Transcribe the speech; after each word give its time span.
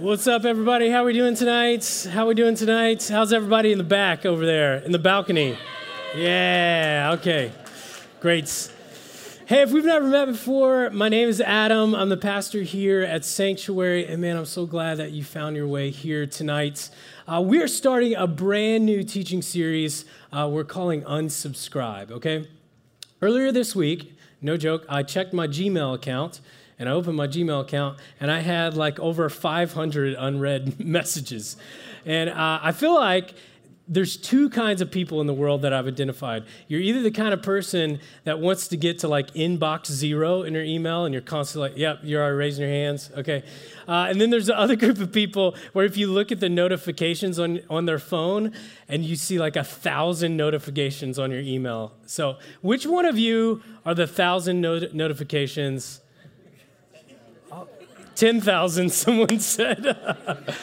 What's 0.00 0.26
up, 0.26 0.46
everybody? 0.46 0.88
How 0.88 1.02
are 1.02 1.04
we 1.04 1.12
doing 1.12 1.34
tonight? 1.34 2.08
How 2.10 2.22
are 2.22 2.28
we 2.28 2.34
doing 2.34 2.54
tonight? 2.54 3.06
How's 3.06 3.34
everybody 3.34 3.70
in 3.70 3.76
the 3.76 3.84
back 3.84 4.24
over 4.24 4.46
there 4.46 4.76
in 4.76 4.92
the 4.92 4.98
balcony? 4.98 5.58
Yeah, 6.16 7.16
okay. 7.18 7.52
Great. 8.18 8.72
Hey, 9.44 9.60
if 9.60 9.72
we've 9.72 9.84
never 9.84 10.06
met 10.06 10.24
before, 10.24 10.88
my 10.88 11.10
name 11.10 11.28
is 11.28 11.42
Adam. 11.42 11.94
I'm 11.94 12.08
the 12.08 12.16
pastor 12.16 12.62
here 12.62 13.02
at 13.02 13.26
Sanctuary, 13.26 14.06
and 14.06 14.22
man, 14.22 14.38
I'm 14.38 14.46
so 14.46 14.64
glad 14.64 14.96
that 14.96 15.10
you 15.10 15.22
found 15.22 15.54
your 15.54 15.68
way 15.68 15.90
here 15.90 16.24
tonight. 16.24 16.88
Uh, 17.28 17.42
we 17.42 17.60
are 17.60 17.68
starting 17.68 18.14
a 18.14 18.26
brand 18.26 18.86
new 18.86 19.04
teaching 19.04 19.42
series 19.42 20.06
uh, 20.32 20.48
we're 20.50 20.64
calling 20.64 21.02
Unsubscribe, 21.02 22.10
okay? 22.10 22.48
Earlier 23.20 23.52
this 23.52 23.76
week, 23.76 24.16
no 24.40 24.56
joke, 24.56 24.86
I 24.88 25.02
checked 25.02 25.34
my 25.34 25.46
Gmail 25.46 25.94
account 25.94 26.40
and 26.80 26.88
I 26.88 26.92
opened 26.92 27.16
my 27.16 27.28
Gmail 27.28 27.60
account 27.60 27.98
and 28.18 28.30
I 28.30 28.40
had 28.40 28.74
like 28.74 28.98
over 28.98 29.28
500 29.28 30.16
unread 30.18 30.80
messages. 30.84 31.56
And 32.06 32.30
uh, 32.30 32.58
I 32.62 32.72
feel 32.72 32.94
like 32.94 33.34
there's 33.86 34.16
two 34.16 34.48
kinds 34.48 34.80
of 34.80 34.90
people 34.90 35.20
in 35.20 35.26
the 35.26 35.34
world 35.34 35.62
that 35.62 35.72
I've 35.72 35.88
identified. 35.88 36.44
You're 36.68 36.80
either 36.80 37.02
the 37.02 37.10
kind 37.10 37.34
of 37.34 37.42
person 37.42 37.98
that 38.24 38.38
wants 38.38 38.68
to 38.68 38.76
get 38.76 39.00
to 39.00 39.08
like 39.08 39.34
inbox 39.34 39.90
zero 39.90 40.42
in 40.42 40.54
your 40.54 40.62
email 40.62 41.04
and 41.04 41.12
you're 41.12 41.20
constantly 41.20 41.70
like, 41.70 41.78
yep, 41.78 41.98
you're 42.02 42.22
already 42.22 42.36
raising 42.36 42.62
your 42.62 42.72
hands. 42.72 43.10
Okay. 43.14 43.42
Uh, 43.86 44.06
and 44.08 44.20
then 44.20 44.30
there's 44.30 44.46
the 44.46 44.56
other 44.58 44.76
group 44.76 45.00
of 45.00 45.12
people 45.12 45.56
where 45.74 45.84
if 45.84 45.98
you 45.98 46.06
look 46.06 46.32
at 46.32 46.40
the 46.40 46.48
notifications 46.48 47.38
on, 47.38 47.60
on 47.68 47.84
their 47.84 47.98
phone 47.98 48.54
and 48.88 49.04
you 49.04 49.16
see 49.16 49.38
like 49.38 49.56
a 49.56 49.64
thousand 49.64 50.34
notifications 50.36 51.18
on 51.18 51.30
your 51.30 51.40
email. 51.40 51.92
So, 52.06 52.38
which 52.62 52.86
one 52.86 53.04
of 53.04 53.18
you 53.18 53.60
are 53.84 53.94
the 53.94 54.06
thousand 54.06 54.62
not- 54.62 54.94
notifications? 54.94 56.00
10,000, 58.20 58.90
someone 58.92 59.40
said. 59.40 59.96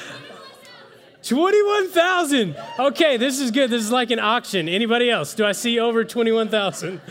21,000. 1.23 2.55
Okay, 2.77 3.17
this 3.17 3.39
is 3.39 3.49
good. 3.49 3.71
This 3.71 3.83
is 3.83 3.91
like 3.91 4.11
an 4.11 4.19
auction. 4.19 4.69
Anybody 4.69 5.09
else? 5.09 5.33
Do 5.33 5.43
I 5.43 5.53
see 5.53 5.79
over 5.79 6.05
21,000? 6.05 7.01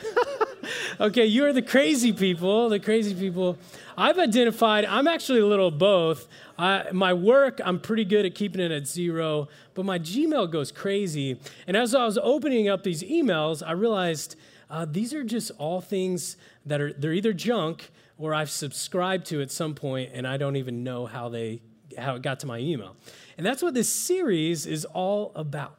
okay, 1.00 1.26
you 1.26 1.44
are 1.44 1.52
the 1.52 1.60
crazy 1.60 2.14
people, 2.14 2.70
the 2.70 2.80
crazy 2.80 3.14
people. 3.14 3.58
I've 3.94 4.18
identified, 4.18 4.86
I'm 4.86 5.06
actually 5.06 5.40
a 5.40 5.46
little 5.46 5.70
both. 5.70 6.28
I, 6.58 6.86
my 6.92 7.12
work, 7.12 7.60
I'm 7.62 7.78
pretty 7.78 8.06
good 8.06 8.24
at 8.24 8.34
keeping 8.34 8.62
it 8.62 8.72
at 8.72 8.86
zero, 8.86 9.48
but 9.74 9.84
my 9.84 9.98
Gmail 9.98 10.50
goes 10.50 10.72
crazy. 10.72 11.38
And 11.66 11.76
as 11.76 11.94
I 11.94 12.06
was 12.06 12.16
opening 12.22 12.70
up 12.70 12.84
these 12.84 13.02
emails, 13.02 13.62
I 13.62 13.72
realized 13.72 14.34
uh, 14.70 14.86
these 14.90 15.12
are 15.12 15.24
just 15.24 15.50
all 15.58 15.82
things 15.82 16.38
that 16.64 16.80
are, 16.80 16.94
they're 16.94 17.12
either 17.12 17.34
junk 17.34 17.90
or 18.18 18.34
I've 18.34 18.50
subscribed 18.50 19.26
to 19.26 19.40
at 19.40 19.50
some 19.50 19.74
point 19.74 20.10
and 20.12 20.26
I 20.26 20.36
don't 20.36 20.56
even 20.56 20.84
know 20.84 21.06
how 21.06 21.28
they 21.28 21.62
how 21.96 22.16
it 22.16 22.22
got 22.22 22.40
to 22.40 22.46
my 22.46 22.58
email. 22.58 22.96
And 23.38 23.46
that's 23.46 23.62
what 23.62 23.72
this 23.74 23.88
series 23.88 24.66
is 24.66 24.84
all 24.84 25.32
about. 25.34 25.78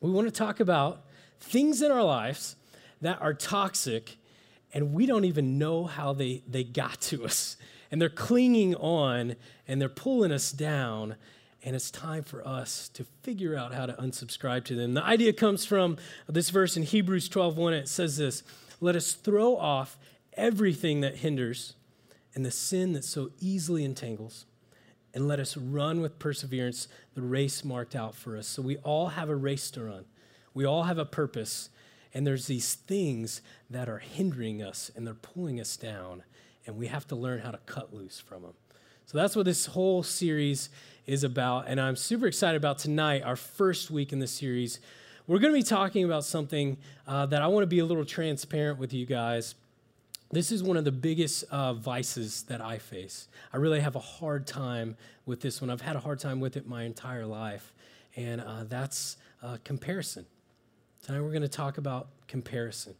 We 0.00 0.10
want 0.10 0.26
to 0.26 0.32
talk 0.32 0.58
about 0.58 1.04
things 1.38 1.80
in 1.80 1.92
our 1.92 2.02
lives 2.02 2.56
that 3.00 3.20
are 3.22 3.32
toxic 3.32 4.16
and 4.72 4.92
we 4.94 5.06
don't 5.06 5.24
even 5.24 5.58
know 5.58 5.84
how 5.84 6.12
they, 6.12 6.42
they 6.48 6.64
got 6.64 7.00
to 7.02 7.24
us. 7.24 7.56
And 7.90 8.00
they're 8.00 8.08
clinging 8.08 8.74
on 8.76 9.36
and 9.68 9.80
they're 9.80 9.88
pulling 9.88 10.32
us 10.32 10.50
down. 10.50 11.16
And 11.62 11.76
it's 11.76 11.90
time 11.90 12.22
for 12.22 12.46
us 12.46 12.88
to 12.94 13.04
figure 13.22 13.54
out 13.56 13.74
how 13.74 13.86
to 13.86 13.92
unsubscribe 13.94 14.64
to 14.64 14.74
them. 14.74 14.94
The 14.94 15.04
idea 15.04 15.32
comes 15.32 15.64
from 15.64 15.98
this 16.26 16.50
verse 16.50 16.76
in 16.76 16.82
Hebrews 16.82 17.28
12 17.28 17.56
1. 17.56 17.74
It 17.74 17.88
says 17.88 18.16
this 18.16 18.42
Let 18.80 18.96
us 18.96 19.12
throw 19.12 19.56
off 19.56 19.98
everything 20.36 21.00
that 21.00 21.16
hinders 21.16 21.74
and 22.34 22.44
the 22.44 22.50
sin 22.50 22.92
that 22.92 23.04
so 23.04 23.30
easily 23.40 23.84
entangles 23.84 24.46
and 25.14 25.28
let 25.28 25.38
us 25.38 25.56
run 25.56 26.00
with 26.00 26.18
perseverance 26.18 26.88
the 27.14 27.22
race 27.22 27.64
marked 27.64 27.94
out 27.94 28.14
for 28.14 28.36
us. 28.36 28.46
So 28.46 28.62
we 28.62 28.78
all 28.78 29.08
have 29.08 29.28
a 29.28 29.36
race 29.36 29.70
to 29.72 29.84
run. 29.84 30.04
We 30.54 30.64
all 30.64 30.84
have 30.84 30.98
a 30.98 31.04
purpose, 31.04 31.70
and 32.14 32.26
there's 32.26 32.46
these 32.46 32.74
things 32.74 33.40
that 33.70 33.88
are 33.88 33.98
hindering 33.98 34.62
us 34.62 34.90
and 34.94 35.06
they're 35.06 35.14
pulling 35.14 35.60
us 35.60 35.76
down, 35.76 36.22
and 36.66 36.76
we 36.76 36.86
have 36.86 37.06
to 37.08 37.16
learn 37.16 37.40
how 37.40 37.50
to 37.50 37.58
cut 37.66 37.94
loose 37.94 38.20
from 38.20 38.42
them. 38.42 38.52
So 39.06 39.18
that's 39.18 39.36
what 39.36 39.44
this 39.44 39.66
whole 39.66 40.02
series 40.02 40.70
is 41.06 41.24
about, 41.24 41.66
and 41.68 41.80
I'm 41.80 41.96
super 41.96 42.26
excited 42.26 42.56
about 42.56 42.78
tonight, 42.78 43.22
our 43.22 43.36
first 43.36 43.90
week 43.90 44.12
in 44.12 44.18
the 44.18 44.26
series. 44.26 44.78
We're 45.26 45.38
going 45.38 45.52
to 45.52 45.58
be 45.58 45.64
talking 45.64 46.04
about 46.04 46.24
something 46.24 46.76
uh, 47.06 47.26
that 47.26 47.42
I 47.42 47.46
want 47.48 47.62
to 47.62 47.68
be 47.68 47.80
a 47.80 47.84
little 47.84 48.04
transparent 48.04 48.78
with 48.78 48.92
you 48.92 49.06
guys 49.06 49.54
this 50.32 50.50
is 50.50 50.62
one 50.62 50.78
of 50.78 50.84
the 50.84 50.92
biggest 50.92 51.44
uh, 51.50 51.74
vices 51.74 52.44
that 52.44 52.62
I 52.62 52.78
face. 52.78 53.28
I 53.52 53.58
really 53.58 53.80
have 53.80 53.96
a 53.96 54.00
hard 54.00 54.46
time 54.46 54.96
with 55.26 55.42
this 55.42 55.60
one. 55.60 55.68
I've 55.68 55.82
had 55.82 55.94
a 55.94 56.00
hard 56.00 56.18
time 56.18 56.40
with 56.40 56.56
it 56.56 56.66
my 56.66 56.84
entire 56.84 57.26
life, 57.26 57.74
and 58.16 58.40
uh, 58.40 58.64
that's 58.66 59.18
uh, 59.42 59.58
comparison. 59.62 60.24
Tonight 61.04 61.20
we're 61.20 61.32
going 61.32 61.42
to 61.42 61.48
talk 61.48 61.76
about 61.76 62.08
comparison. 62.28 62.94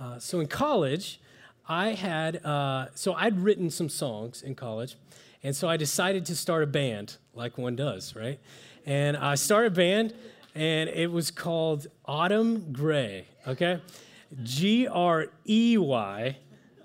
Uh, 0.00 0.18
so 0.18 0.40
in 0.40 0.48
college, 0.48 1.20
I 1.68 1.90
had 1.90 2.44
uh, 2.44 2.88
so 2.96 3.14
I'd 3.14 3.38
written 3.38 3.70
some 3.70 3.88
songs 3.88 4.42
in 4.42 4.56
college, 4.56 4.96
and 5.44 5.54
so 5.54 5.68
I 5.68 5.76
decided 5.76 6.26
to 6.26 6.36
start 6.36 6.64
a 6.64 6.66
band, 6.66 7.16
like 7.32 7.58
one 7.58 7.76
does, 7.76 8.16
right? 8.16 8.40
And 8.84 9.16
I 9.16 9.36
started 9.36 9.72
a 9.72 9.76
band, 9.76 10.14
and 10.56 10.90
it 10.90 11.12
was 11.12 11.30
called 11.30 11.86
Autumn 12.06 12.72
Grey. 12.72 13.26
Okay 13.46 13.80
G 14.42 14.86
R 14.86 15.26
E 15.48 15.76
Y, 15.78 16.36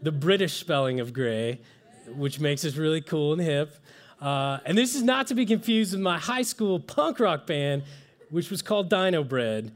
the 0.02 0.12
British 0.12 0.54
spelling 0.54 1.00
of 1.00 1.14
gray, 1.14 1.62
which 2.08 2.40
makes 2.40 2.66
us 2.66 2.76
really 2.76 3.02
cool 3.02 3.34
and 3.34 3.42
hip. 3.42 3.76
Uh, 4.22 4.60
and 4.66 4.78
this 4.78 4.96
is 4.96 5.04
not 5.04 5.28
to 5.28 5.36
be 5.36 5.46
confused 5.46 5.92
with 5.92 6.02
my 6.02 6.18
high 6.18 6.42
school 6.42 6.80
punk 6.80 7.20
rock 7.20 7.46
band, 7.46 7.84
which 8.30 8.50
was 8.50 8.62
called 8.62 8.90
Dino 8.90 9.24
Bread. 9.24 9.72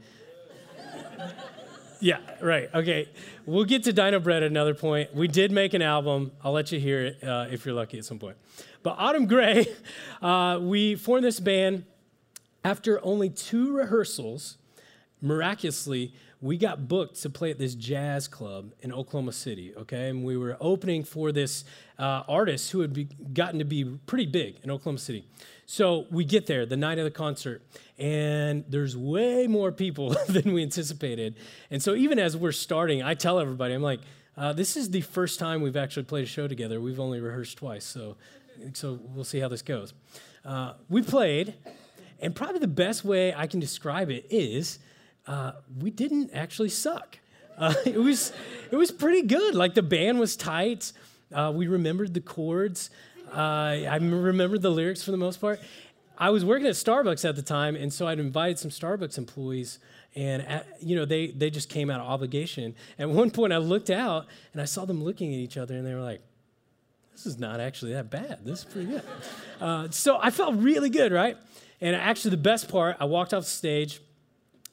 yeah, 2.00 2.18
right. 2.40 2.68
Okay. 2.74 3.08
We'll 3.46 3.64
get 3.64 3.84
to 3.84 3.92
Dino 3.92 4.20
Bread 4.20 4.42
at 4.42 4.50
another 4.50 4.74
point. 4.74 5.14
We 5.14 5.28
did 5.28 5.52
make 5.52 5.74
an 5.74 5.82
album. 5.82 6.32
I'll 6.42 6.52
let 6.52 6.72
you 6.72 6.80
hear 6.80 7.06
it 7.06 7.24
uh, 7.24 7.46
if 7.50 7.64
you're 7.64 7.74
lucky 7.74 7.98
at 7.98 8.04
some 8.04 8.18
point. 8.18 8.36
But 8.82 8.96
Autumn 8.98 9.26
Grey, 9.26 9.66
uh, 10.22 10.58
we 10.60 10.94
formed 10.96 11.24
this 11.24 11.40
band 11.40 11.84
after 12.64 13.04
only 13.04 13.30
two 13.30 13.76
rehearsals. 13.76 14.56
Miraculously, 15.22 16.14
we 16.42 16.56
got 16.56 16.88
booked 16.88 17.20
to 17.22 17.28
play 17.30 17.50
at 17.50 17.58
this 17.58 17.74
jazz 17.74 18.26
club 18.26 18.72
in 18.80 18.92
Oklahoma 18.92 19.32
City, 19.32 19.74
okay? 19.76 20.08
And 20.08 20.24
we 20.24 20.38
were 20.38 20.56
opening 20.58 21.04
for 21.04 21.32
this 21.32 21.64
uh, 21.98 22.22
artist 22.26 22.70
who 22.70 22.80
had 22.80 22.94
be, 22.94 23.04
gotten 23.34 23.58
to 23.58 23.64
be 23.64 23.84
pretty 23.84 24.24
big 24.26 24.56
in 24.62 24.70
Oklahoma 24.70 24.98
City. 24.98 25.26
So 25.66 26.06
we 26.10 26.24
get 26.24 26.46
there 26.46 26.64
the 26.64 26.78
night 26.78 26.98
of 26.98 27.04
the 27.04 27.10
concert, 27.10 27.62
and 27.98 28.64
there's 28.68 28.96
way 28.96 29.46
more 29.46 29.70
people 29.70 30.16
than 30.28 30.52
we 30.54 30.62
anticipated. 30.62 31.36
And 31.70 31.82
so 31.82 31.94
even 31.94 32.18
as 32.18 32.36
we're 32.36 32.52
starting, 32.52 33.02
I 33.02 33.14
tell 33.14 33.38
everybody, 33.38 33.74
I'm 33.74 33.82
like, 33.82 34.00
uh, 34.36 34.54
this 34.54 34.76
is 34.76 34.90
the 34.90 35.02
first 35.02 35.38
time 35.38 35.60
we've 35.60 35.76
actually 35.76 36.04
played 36.04 36.24
a 36.24 36.28
show 36.28 36.48
together. 36.48 36.80
We've 36.80 37.00
only 37.00 37.20
rehearsed 37.20 37.58
twice, 37.58 37.84
so, 37.84 38.16
so 38.72 38.98
we'll 39.14 39.24
see 39.24 39.40
how 39.40 39.48
this 39.48 39.60
goes. 39.60 39.92
Uh, 40.42 40.72
we 40.88 41.02
played, 41.02 41.54
and 42.18 42.34
probably 42.34 42.60
the 42.60 42.66
best 42.66 43.04
way 43.04 43.34
I 43.34 43.46
can 43.46 43.60
describe 43.60 44.10
it 44.10 44.24
is 44.30 44.78
uh, 45.30 45.52
we 45.78 45.90
didn't 45.92 46.32
actually 46.34 46.68
suck. 46.68 47.18
Uh, 47.56 47.72
it 47.86 47.98
was 47.98 48.32
it 48.70 48.76
was 48.76 48.90
pretty 48.90 49.22
good. 49.22 49.54
Like 49.54 49.74
the 49.74 49.82
band 49.82 50.18
was 50.18 50.36
tight. 50.36 50.92
Uh, 51.32 51.52
we 51.54 51.68
remembered 51.68 52.14
the 52.14 52.20
chords. 52.20 52.90
Uh, 53.32 53.86
I 53.86 53.96
remembered 54.00 54.60
the 54.60 54.70
lyrics 54.70 55.04
for 55.04 55.12
the 55.12 55.16
most 55.16 55.40
part. 55.40 55.60
I 56.18 56.30
was 56.30 56.44
working 56.44 56.66
at 56.66 56.74
Starbucks 56.74 57.26
at 57.26 57.36
the 57.36 57.42
time, 57.42 57.76
and 57.76 57.92
so 57.92 58.08
I'd 58.08 58.18
invited 58.18 58.58
some 58.58 58.72
Starbucks 58.72 59.16
employees, 59.16 59.78
and 60.16 60.42
at, 60.42 60.66
you 60.82 60.96
know 60.96 61.04
they 61.04 61.28
they 61.28 61.48
just 61.48 61.68
came 61.68 61.90
out 61.90 62.00
of 62.00 62.08
obligation. 62.08 62.74
At 62.98 63.08
one 63.08 63.30
point, 63.30 63.52
I 63.52 63.58
looked 63.58 63.88
out 63.88 64.26
and 64.52 64.60
I 64.60 64.64
saw 64.64 64.84
them 64.84 65.04
looking 65.04 65.32
at 65.32 65.38
each 65.38 65.56
other, 65.56 65.76
and 65.76 65.86
they 65.86 65.94
were 65.94 66.02
like, 66.02 66.22
"This 67.12 67.24
is 67.24 67.38
not 67.38 67.60
actually 67.60 67.92
that 67.92 68.10
bad. 68.10 68.40
This 68.44 68.60
is 68.60 68.64
pretty 68.64 68.88
good." 68.88 69.02
Uh, 69.60 69.90
so 69.90 70.18
I 70.18 70.30
felt 70.30 70.54
really 70.54 70.88
good, 70.88 71.12
right? 71.12 71.36
And 71.82 71.94
actually, 71.94 72.30
the 72.30 72.38
best 72.38 72.70
part, 72.70 72.96
I 72.98 73.04
walked 73.04 73.34
off 73.34 73.44
the 73.44 73.50
stage 73.50 74.00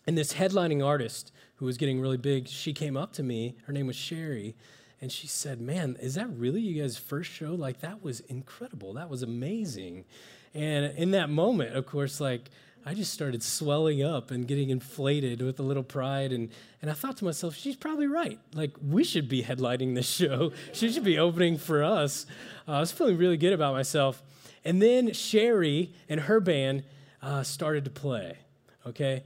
and 0.08 0.18
this 0.18 0.34
headlining 0.34 0.84
artist 0.84 1.32
who 1.56 1.66
was 1.66 1.78
getting 1.78 2.00
really 2.00 2.18
big, 2.18 2.48
she 2.48 2.74
came 2.74 2.96
up 2.96 3.12
to 3.14 3.24
me. 3.24 3.56
Her 3.66 3.74
name 3.74 3.88
was 3.88 3.96
Sherry. 3.96 4.56
And 5.02 5.12
she 5.12 5.28
said, 5.28 5.62
Man, 5.62 5.98
is 6.02 6.16
that 6.16 6.30
really 6.30 6.62
you 6.62 6.82
guys' 6.82 6.98
first 6.98 7.30
show? 7.30 7.54
Like, 7.54 7.82
that 7.82 8.04
was 8.04 8.22
incredible. 8.22 8.94
That 8.94 9.10
was 9.10 9.22
amazing. 9.22 10.06
And 10.54 10.98
in 10.98 11.12
that 11.12 11.30
moment, 11.30 11.76
of 11.76 11.86
course, 11.86 12.20
like, 12.20 12.50
I 12.86 12.94
just 12.94 13.14
started 13.14 13.44
swelling 13.44 14.02
up 14.02 14.32
and 14.32 14.48
getting 14.48 14.70
inflated 14.70 15.42
with 15.42 15.60
a 15.60 15.64
little 15.64 15.84
pride. 15.84 16.32
And, 16.32 16.50
and 16.82 16.90
I 16.90 16.94
thought 16.94 17.18
to 17.18 17.26
myself, 17.26 17.54
she's 17.54 17.76
probably 17.76 18.08
right. 18.08 18.40
Like, 18.56 18.72
we 18.82 19.04
should 19.04 19.28
be 19.28 19.44
headlining 19.44 19.94
this 19.94 20.10
show. 20.10 20.54
She 20.74 20.92
should 20.92 21.04
be 21.04 21.20
opening 21.20 21.58
for 21.58 21.84
us. 21.84 22.26
Uh, 22.68 22.72
I 22.72 22.80
was 22.80 22.92
feeling 22.92 23.18
really 23.18 23.38
good 23.38 23.54
about 23.54 23.74
myself. 23.74 24.24
And 24.64 24.82
then 24.82 25.12
Sherry 25.12 25.92
and 26.08 26.22
her 26.22 26.40
band 26.40 26.84
uh, 27.22 27.44
started 27.44 27.84
to 27.86 27.92
play, 27.92 28.38
okay? 28.86 29.24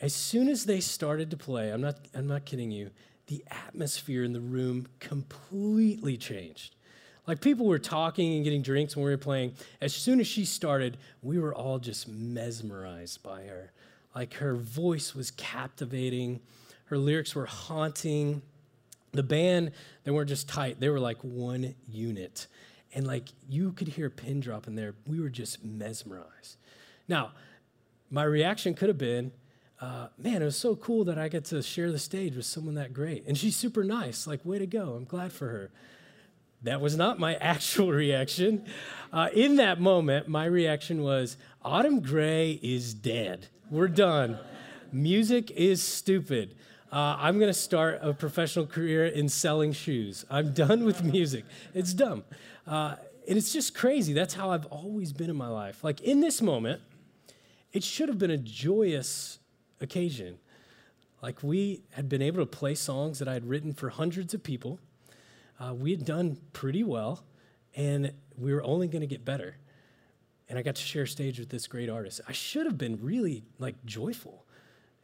As 0.00 0.14
soon 0.14 0.48
as 0.48 0.66
they 0.66 0.80
started 0.80 1.30
to 1.30 1.36
play, 1.36 1.70
I'm 1.70 1.80
not, 1.80 1.96
I'm 2.14 2.26
not 2.26 2.44
kidding 2.44 2.70
you, 2.70 2.90
the 3.28 3.44
atmosphere 3.50 4.24
in 4.24 4.32
the 4.32 4.40
room 4.40 4.86
completely 5.00 6.16
changed. 6.16 6.76
Like 7.26 7.40
people 7.40 7.66
were 7.66 7.78
talking 7.78 8.34
and 8.34 8.44
getting 8.44 8.62
drinks 8.62 8.94
when 8.94 9.04
we 9.04 9.10
were 9.10 9.16
playing. 9.16 9.54
As 9.80 9.92
soon 9.94 10.20
as 10.20 10.26
she 10.26 10.44
started, 10.44 10.96
we 11.22 11.38
were 11.38 11.54
all 11.54 11.78
just 11.78 12.06
mesmerized 12.08 13.22
by 13.22 13.42
her. 13.44 13.72
Like 14.14 14.34
her 14.34 14.54
voice 14.54 15.14
was 15.14 15.30
captivating, 15.32 16.40
her 16.86 16.98
lyrics 16.98 17.34
were 17.34 17.46
haunting. 17.46 18.42
The 19.12 19.22
band, 19.22 19.72
they 20.04 20.10
weren't 20.10 20.28
just 20.28 20.48
tight, 20.48 20.78
they 20.78 20.88
were 20.88 21.00
like 21.00 21.18
one 21.22 21.74
unit. 21.90 22.46
And 22.94 23.06
like 23.06 23.30
you 23.48 23.72
could 23.72 23.88
hear 23.88 24.06
a 24.06 24.10
pin 24.10 24.40
drop 24.40 24.66
in 24.66 24.74
there. 24.76 24.94
We 25.06 25.20
were 25.20 25.28
just 25.28 25.64
mesmerized. 25.64 26.58
Now, 27.08 27.32
my 28.10 28.24
reaction 28.24 28.74
could 28.74 28.88
have 28.88 28.98
been, 28.98 29.32
uh, 29.80 30.08
man, 30.16 30.40
it 30.40 30.44
was 30.44 30.56
so 30.56 30.74
cool 30.74 31.04
that 31.04 31.18
I 31.18 31.28
get 31.28 31.44
to 31.46 31.62
share 31.62 31.92
the 31.92 31.98
stage 31.98 32.34
with 32.34 32.46
someone 32.46 32.76
that 32.76 32.92
great. 32.92 33.24
And 33.26 33.36
she's 33.36 33.56
super 33.56 33.84
nice. 33.84 34.26
Like, 34.26 34.44
way 34.44 34.58
to 34.58 34.66
go. 34.66 34.94
I'm 34.94 35.04
glad 35.04 35.32
for 35.32 35.48
her. 35.48 35.70
That 36.62 36.80
was 36.80 36.96
not 36.96 37.18
my 37.18 37.34
actual 37.40 37.92
reaction. 37.92 38.64
Uh, 39.12 39.28
in 39.34 39.56
that 39.56 39.80
moment, 39.80 40.28
my 40.28 40.46
reaction 40.46 41.02
was 41.02 41.36
Autumn 41.62 42.00
Grey 42.00 42.58
is 42.62 42.94
dead. 42.94 43.48
We're 43.70 43.88
done. 43.88 44.38
Music 44.92 45.50
is 45.50 45.82
stupid. 45.82 46.54
Uh, 46.90 47.16
I'm 47.18 47.38
going 47.38 47.50
to 47.50 47.58
start 47.58 47.98
a 48.00 48.14
professional 48.14 48.66
career 48.66 49.06
in 49.06 49.28
selling 49.28 49.72
shoes. 49.72 50.24
I'm 50.30 50.54
done 50.54 50.84
with 50.84 51.02
music. 51.02 51.44
It's 51.74 51.92
dumb. 51.92 52.24
Uh, 52.66 52.96
and 53.28 53.36
it's 53.36 53.52
just 53.52 53.74
crazy. 53.74 54.12
That's 54.12 54.34
how 54.34 54.50
I've 54.50 54.66
always 54.66 55.12
been 55.12 55.28
in 55.28 55.36
my 55.36 55.48
life. 55.48 55.84
Like 55.84 56.00
in 56.00 56.20
this 56.20 56.40
moment, 56.40 56.80
it 57.72 57.82
should 57.82 58.08
have 58.08 58.18
been 58.18 58.30
a 58.30 58.38
joyous 58.38 59.40
occasion. 59.80 60.38
Like 61.22 61.42
we 61.42 61.82
had 61.90 62.08
been 62.08 62.22
able 62.22 62.40
to 62.40 62.46
play 62.46 62.74
songs 62.74 63.18
that 63.18 63.28
I 63.28 63.34
had 63.34 63.48
written 63.48 63.72
for 63.72 63.88
hundreds 63.88 64.34
of 64.34 64.42
people. 64.42 64.78
Uh, 65.58 65.74
we 65.74 65.90
had 65.90 66.04
done 66.04 66.38
pretty 66.52 66.84
well, 66.84 67.24
and 67.74 68.12
we 68.36 68.52
were 68.52 68.62
only 68.62 68.88
going 68.88 69.00
to 69.00 69.06
get 69.06 69.24
better. 69.24 69.56
And 70.48 70.58
I 70.58 70.62
got 70.62 70.76
to 70.76 70.82
share 70.82 71.06
stage 71.06 71.38
with 71.38 71.48
this 71.48 71.66
great 71.66 71.88
artist. 71.88 72.20
I 72.28 72.32
should 72.32 72.66
have 72.66 72.78
been 72.78 72.98
really 73.02 73.42
like 73.58 73.84
joyful, 73.84 74.44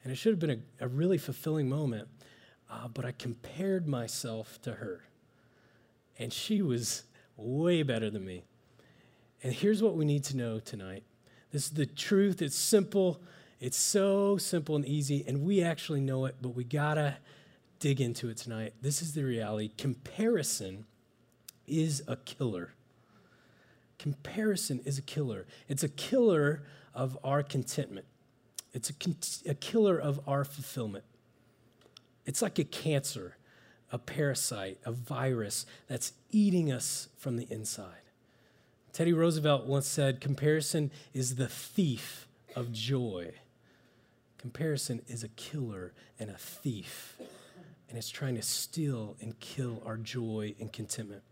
and 0.05 0.13
it 0.13 0.17
should 0.17 0.33
have 0.33 0.39
been 0.39 0.63
a, 0.81 0.85
a 0.85 0.89
really 0.89 1.19
fulfilling 1.19 1.69
moment. 1.69 2.09
Uh, 2.71 2.89
but 2.89 3.05
I 3.05 3.13
compared 3.13 3.87
myself 3.87 4.61
to 4.63 4.75
her, 4.75 5.05
and 6.19 6.33
she 6.33 6.63
was 6.63 7.05
way 7.37 7.83
better 7.83 8.11
than 8.11 8.25
me. 8.25 8.45
And 9.43 9.53
here's 9.53 9.83
what 9.83 9.97
we 9.97 10.05
need 10.05 10.25
to 10.25 10.37
know 10.37 10.61
tonight 10.61 11.03
this 11.51 11.65
is 11.65 11.71
the 11.71 11.87
truth. 11.87 12.41
It's 12.41 12.57
simple. 12.57 13.21
It's 13.63 13.79
so 13.79 14.39
simple 14.39 14.75
and 14.75 14.85
easy, 14.85 15.25
and 15.25 15.45
we 15.45 15.63
actually 15.63 16.01
know 16.01 16.25
it, 16.25 16.35
but 16.43 16.49
we 16.49 16.65
gotta 16.65 17.19
dig 17.79 18.01
into 18.01 18.29
it 18.29 18.37
tonight. 18.37 18.75
This 18.83 19.01
is 19.01 19.15
the 19.15 19.23
reality. 19.23 19.71
Comparison 19.79 20.85
is 21.69 22.03
a 22.09 22.17
killer. 22.17 22.73
Comparison 24.01 24.81
is 24.85 24.99
a 24.99 25.03
killer. 25.03 25.47
It's 25.69 25.85
a 25.85 25.89
killer 25.89 26.65
of 26.93 27.17
our 27.23 27.45
contentment, 27.45 28.07
it's 28.73 28.91
a, 28.91 28.95
con- 28.95 29.17
a 29.47 29.55
killer 29.55 29.97
of 29.97 30.19
our 30.27 30.45
fulfillment. 30.45 31.05
It's 32.27 32.43
like 32.43 32.59
a 32.59 32.65
cancer, 32.65 33.37
a 33.93 33.99
parasite, 33.99 34.81
a 34.85 34.91
virus 34.91 35.67
that's 35.87 36.15
eating 36.33 36.73
us 36.73 37.11
from 37.17 37.37
the 37.37 37.47
inside. 37.49 38.03
Teddy 38.93 39.13
Roosevelt 39.13 39.67
once 39.67 39.87
said, 39.87 40.21
Comparison 40.21 40.91
is 41.15 41.37
the 41.37 41.47
thief 41.47 42.27
of 42.57 42.73
joy. 42.73 43.35
Comparison 44.43 45.01
is 45.07 45.23
a 45.23 45.29
killer 45.29 45.93
and 46.19 46.29
a 46.29 46.37
thief, 46.37 47.17
and 47.89 47.97
it's 47.97 48.11
trying 48.11 48.35
to 48.35 48.43
steal 48.43 49.15
and 49.21 49.39
kill 49.39 49.81
our 49.87 49.97
joy 49.97 50.53
and 50.59 50.73
contentment. 50.73 51.23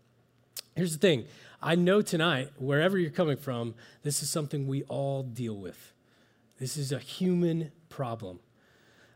Here's 0.77 0.93
the 0.93 0.97
thing 0.97 1.25
I 1.61 1.75
know 1.75 2.01
tonight, 2.01 2.51
wherever 2.57 2.97
you're 2.97 3.11
coming 3.11 3.35
from, 3.35 3.75
this 4.03 4.23
is 4.23 4.29
something 4.29 4.65
we 4.65 4.83
all 4.83 5.23
deal 5.23 5.57
with. 5.57 5.91
This 6.57 6.77
is 6.77 6.93
a 6.93 6.99
human 6.99 7.73
problem. 7.89 8.39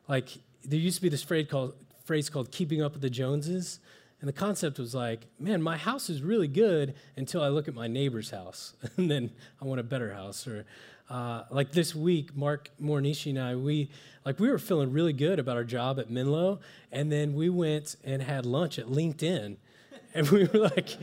Like, 0.09 0.27
there 0.65 0.77
used 0.77 0.97
to 0.97 1.01
be 1.01 1.07
this 1.07 1.23
phrase 1.23 1.47
called, 1.49 1.75
phrase 2.03 2.29
called 2.29 2.51
keeping 2.51 2.81
up 2.81 2.91
with 2.91 3.01
the 3.01 3.09
Joneses. 3.09 3.79
And 4.19 4.27
the 4.27 4.33
concept 4.33 4.77
was 4.77 4.93
like, 4.93 5.27
man, 5.39 5.61
my 5.61 5.77
house 5.77 6.09
is 6.09 6.21
really 6.21 6.49
good 6.49 6.95
until 7.15 7.41
I 7.41 7.47
look 7.47 7.69
at 7.69 7.73
my 7.73 7.87
neighbor's 7.87 8.31
house, 8.31 8.73
and 8.97 9.09
then 9.09 9.31
I 9.61 9.65
want 9.65 9.79
a 9.79 9.83
better 9.83 10.13
house. 10.13 10.45
Or 10.47 10.65
uh, 11.09 11.43
like 11.49 11.71
this 11.71 11.93
week, 11.93 12.35
Mark 12.35 12.69
Mornishi 12.81 13.29
and 13.29 13.39
I, 13.39 13.55
we 13.55 13.89
like 14.25 14.39
we 14.39 14.49
were 14.49 14.57
feeling 14.57 14.91
really 14.91 15.13
good 15.13 15.39
about 15.39 15.55
our 15.55 15.63
job 15.63 15.99
at 15.99 16.09
Menlo, 16.09 16.59
and 16.91 17.11
then 17.11 17.35
we 17.35 17.49
went 17.49 17.95
and 18.03 18.21
had 18.21 18.45
lunch 18.45 18.79
at 18.79 18.87
LinkedIn, 18.87 19.57
and 20.13 20.29
we 20.29 20.45
were 20.45 20.59
like, 20.59 20.97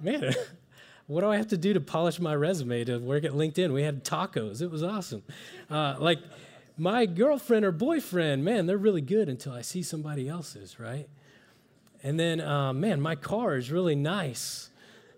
man. 0.00 0.34
What 1.08 1.20
do 1.20 1.28
I 1.28 1.36
have 1.36 1.46
to 1.48 1.56
do 1.56 1.72
to 1.72 1.80
polish 1.80 2.18
my 2.18 2.34
resume 2.34 2.82
to 2.82 2.98
work 2.98 3.22
at 3.22 3.30
LinkedIn? 3.30 3.72
We 3.72 3.84
had 3.84 4.04
tacos. 4.04 4.60
It 4.60 4.72
was 4.72 4.82
awesome. 4.82 5.22
Uh, 5.70 5.94
like 6.00 6.18
my 6.76 7.06
girlfriend 7.06 7.64
or 7.64 7.70
boyfriend, 7.70 8.44
man, 8.44 8.66
they're 8.66 8.76
really 8.76 9.00
good 9.00 9.28
until 9.28 9.52
I 9.52 9.62
see 9.62 9.84
somebody 9.84 10.28
else's, 10.28 10.80
right? 10.80 11.08
And 12.02 12.18
then, 12.18 12.40
uh, 12.40 12.72
man, 12.72 13.00
my 13.00 13.14
car 13.14 13.56
is 13.56 13.70
really 13.70 13.94
nice 13.94 14.70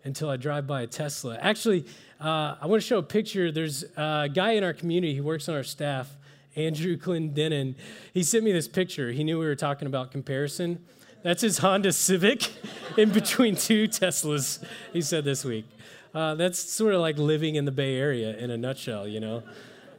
until 0.08 0.31
I 0.31 0.38
drive 0.38 0.66
by 0.66 0.82
a 0.82 0.87
Tesla. 0.87 1.37
Actually, 1.40 1.84
uh, 2.19 2.56
I 2.60 2.66
want 2.66 2.82
to 2.82 2.87
show 2.87 2.99
a 2.99 3.02
picture. 3.02 3.52
There's 3.52 3.84
a 3.96 4.28
guy 4.32 4.52
in 4.52 4.64
our 4.64 4.72
community, 4.72 5.14
he 5.14 5.20
works 5.20 5.49
on 5.49 5.55
our 5.55 5.62
staff, 5.62 6.16
Andrew 6.56 6.96
Clendenin. 6.96 7.76
He 8.14 8.22
sent 8.22 8.43
me 8.43 8.50
this 8.50 8.66
picture. 8.66 9.12
He 9.12 9.22
knew 9.22 9.38
we 9.38 9.44
were 9.44 9.55
talking 9.55 9.87
about 9.87 10.10
comparison. 10.10 10.82
That's 11.22 11.43
his 11.43 11.58
Honda 11.58 11.93
Civic 11.93 12.50
in 12.96 13.10
between 13.10 13.55
two 13.55 13.87
Teslas, 13.87 14.64
he 14.94 15.02
said 15.02 15.25
this 15.25 15.44
week. 15.44 15.66
Uh, 16.14 16.34
that's 16.37 16.58
sort 16.58 16.94
of 16.94 17.02
like 17.02 17.19
living 17.19 17.56
in 17.56 17.66
the 17.66 17.70
Bay 17.70 17.96
Area 17.96 18.34
in 18.34 18.50
a 18.50 18.56
nutshell, 18.56 19.06
you 19.06 19.20
know? 19.20 19.43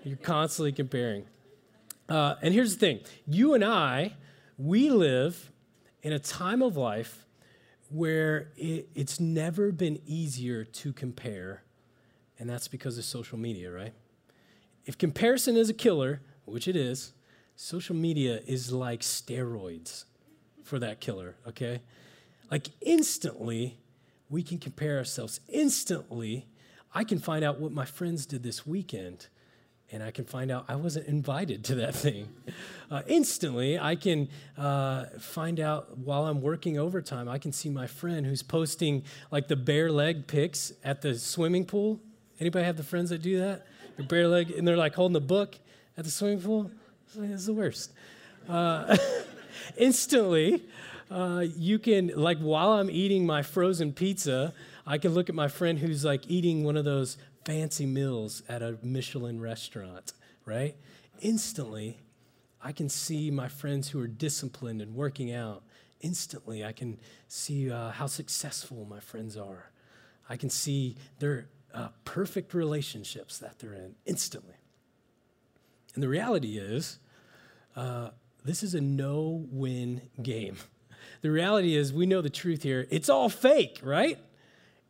You're 0.03 0.17
constantly 0.17 0.71
comparing. 0.71 1.25
Uh, 2.09 2.35
and 2.41 2.51
here's 2.51 2.73
the 2.73 2.79
thing 2.79 2.99
you 3.27 3.53
and 3.53 3.63
I, 3.63 4.15
we 4.57 4.89
live 4.89 5.51
in 6.01 6.13
a 6.13 6.19
time 6.19 6.63
of 6.63 6.75
life 6.75 7.27
where 7.89 8.51
it, 8.55 8.89
it's 8.95 9.19
never 9.19 9.71
been 9.71 9.99
easier 10.05 10.63
to 10.63 10.93
compare, 10.93 11.63
and 12.37 12.49
that's 12.49 12.67
because 12.67 12.97
of 12.97 13.05
social 13.05 13.37
media, 13.37 13.71
right? 13.71 13.93
If 14.85 14.97
comparison 14.97 15.57
is 15.57 15.69
a 15.69 15.73
killer, 15.73 16.21
which 16.45 16.67
it 16.67 16.75
is, 16.75 17.13
social 17.55 17.95
media 17.95 18.41
is 18.47 18.71
like 18.71 19.01
steroids 19.01 20.05
for 20.63 20.79
that 20.79 21.01
killer, 21.01 21.35
okay? 21.47 21.81
Like 22.49 22.67
instantly, 22.81 23.79
we 24.29 24.43
can 24.43 24.59
compare 24.59 24.97
ourselves. 24.97 25.39
Instantly, 25.47 26.47
I 26.93 27.03
can 27.03 27.19
find 27.19 27.43
out 27.43 27.59
what 27.59 27.71
my 27.71 27.85
friends 27.85 28.25
did 28.25 28.43
this 28.43 28.65
weekend 28.65 29.27
and 29.91 30.03
I 30.03 30.11
can 30.11 30.25
find 30.25 30.51
out 30.51 30.65
I 30.67 30.75
wasn't 30.75 31.07
invited 31.07 31.63
to 31.65 31.75
that 31.75 31.95
thing. 31.95 32.29
Uh, 32.91 33.03
instantly, 33.05 33.77
I 33.77 33.95
can 33.95 34.27
uh, 34.57 35.05
find 35.19 35.59
out 35.59 35.95
while 35.99 36.25
I'm 36.25 36.41
working 36.41 36.79
overtime, 36.79 37.29
I 37.29 37.37
can 37.37 37.51
see 37.51 37.69
my 37.69 37.85
friend 37.85 38.25
who's 38.25 38.41
posting 38.41 39.03
like 39.29 39.47
the 39.47 39.55
bare 39.55 39.91
leg 39.91 40.25
pics 40.25 40.73
at 40.83 41.03
the 41.03 41.13
swimming 41.13 41.65
pool. 41.65 41.99
Anybody 42.39 42.65
have 42.65 42.77
the 42.77 42.83
friends 42.83 43.11
that 43.11 43.21
do 43.21 43.37
that? 43.41 43.67
They're 43.95 44.07
bare 44.07 44.27
leg, 44.27 44.49
and 44.49 44.67
they're 44.67 44.75
like 44.75 44.95
holding 44.95 45.13
the 45.13 45.19
book 45.19 45.55
at 45.99 46.03
the 46.03 46.09
swimming 46.09 46.41
pool. 46.41 46.71
It's 47.15 47.45
the 47.45 47.53
worst. 47.53 47.91
Uh, 48.47 48.97
instantly, 49.77 50.63
uh, 51.11 51.45
you 51.55 51.77
can, 51.77 52.11
like, 52.15 52.39
while 52.39 52.71
I'm 52.71 52.89
eating 52.89 53.23
my 53.23 53.43
frozen 53.43 53.93
pizza, 53.93 54.51
I 54.85 54.97
can 54.97 55.13
look 55.13 55.29
at 55.29 55.35
my 55.35 55.47
friend 55.47 55.77
who's 55.77 56.03
like 56.03 56.23
eating 56.27 56.63
one 56.63 56.75
of 56.75 56.85
those 56.85 57.17
fancy 57.45 57.85
meals 57.85 58.43
at 58.49 58.61
a 58.61 58.77
Michelin 58.81 59.39
restaurant, 59.39 60.13
right? 60.45 60.75
Instantly, 61.21 61.99
I 62.61 62.71
can 62.71 62.89
see 62.89 63.31
my 63.31 63.47
friends 63.47 63.89
who 63.89 63.99
are 64.01 64.07
disciplined 64.07 64.81
and 64.81 64.95
working 64.95 65.33
out. 65.33 65.63
Instantly, 66.01 66.63
I 66.63 66.71
can 66.71 66.99
see 67.27 67.71
uh, 67.71 67.91
how 67.91 68.07
successful 68.07 68.85
my 68.89 68.99
friends 68.99 69.37
are. 69.37 69.71
I 70.29 70.37
can 70.37 70.49
see 70.49 70.95
their 71.19 71.47
uh, 71.73 71.89
perfect 72.05 72.53
relationships 72.53 73.37
that 73.39 73.59
they're 73.59 73.73
in 73.73 73.95
instantly. 74.05 74.55
And 75.95 76.03
the 76.03 76.09
reality 76.09 76.57
is, 76.57 76.99
uh, 77.75 78.09
this 78.43 78.63
is 78.63 78.75
a 78.75 78.81
no 78.81 79.45
win 79.51 80.01
game. 80.21 80.57
The 81.21 81.31
reality 81.31 81.75
is, 81.75 81.91
we 81.91 82.05
know 82.05 82.21
the 82.21 82.29
truth 82.29 82.63
here. 82.63 82.87
It's 82.89 83.09
all 83.09 83.29
fake, 83.29 83.79
right? 83.83 84.17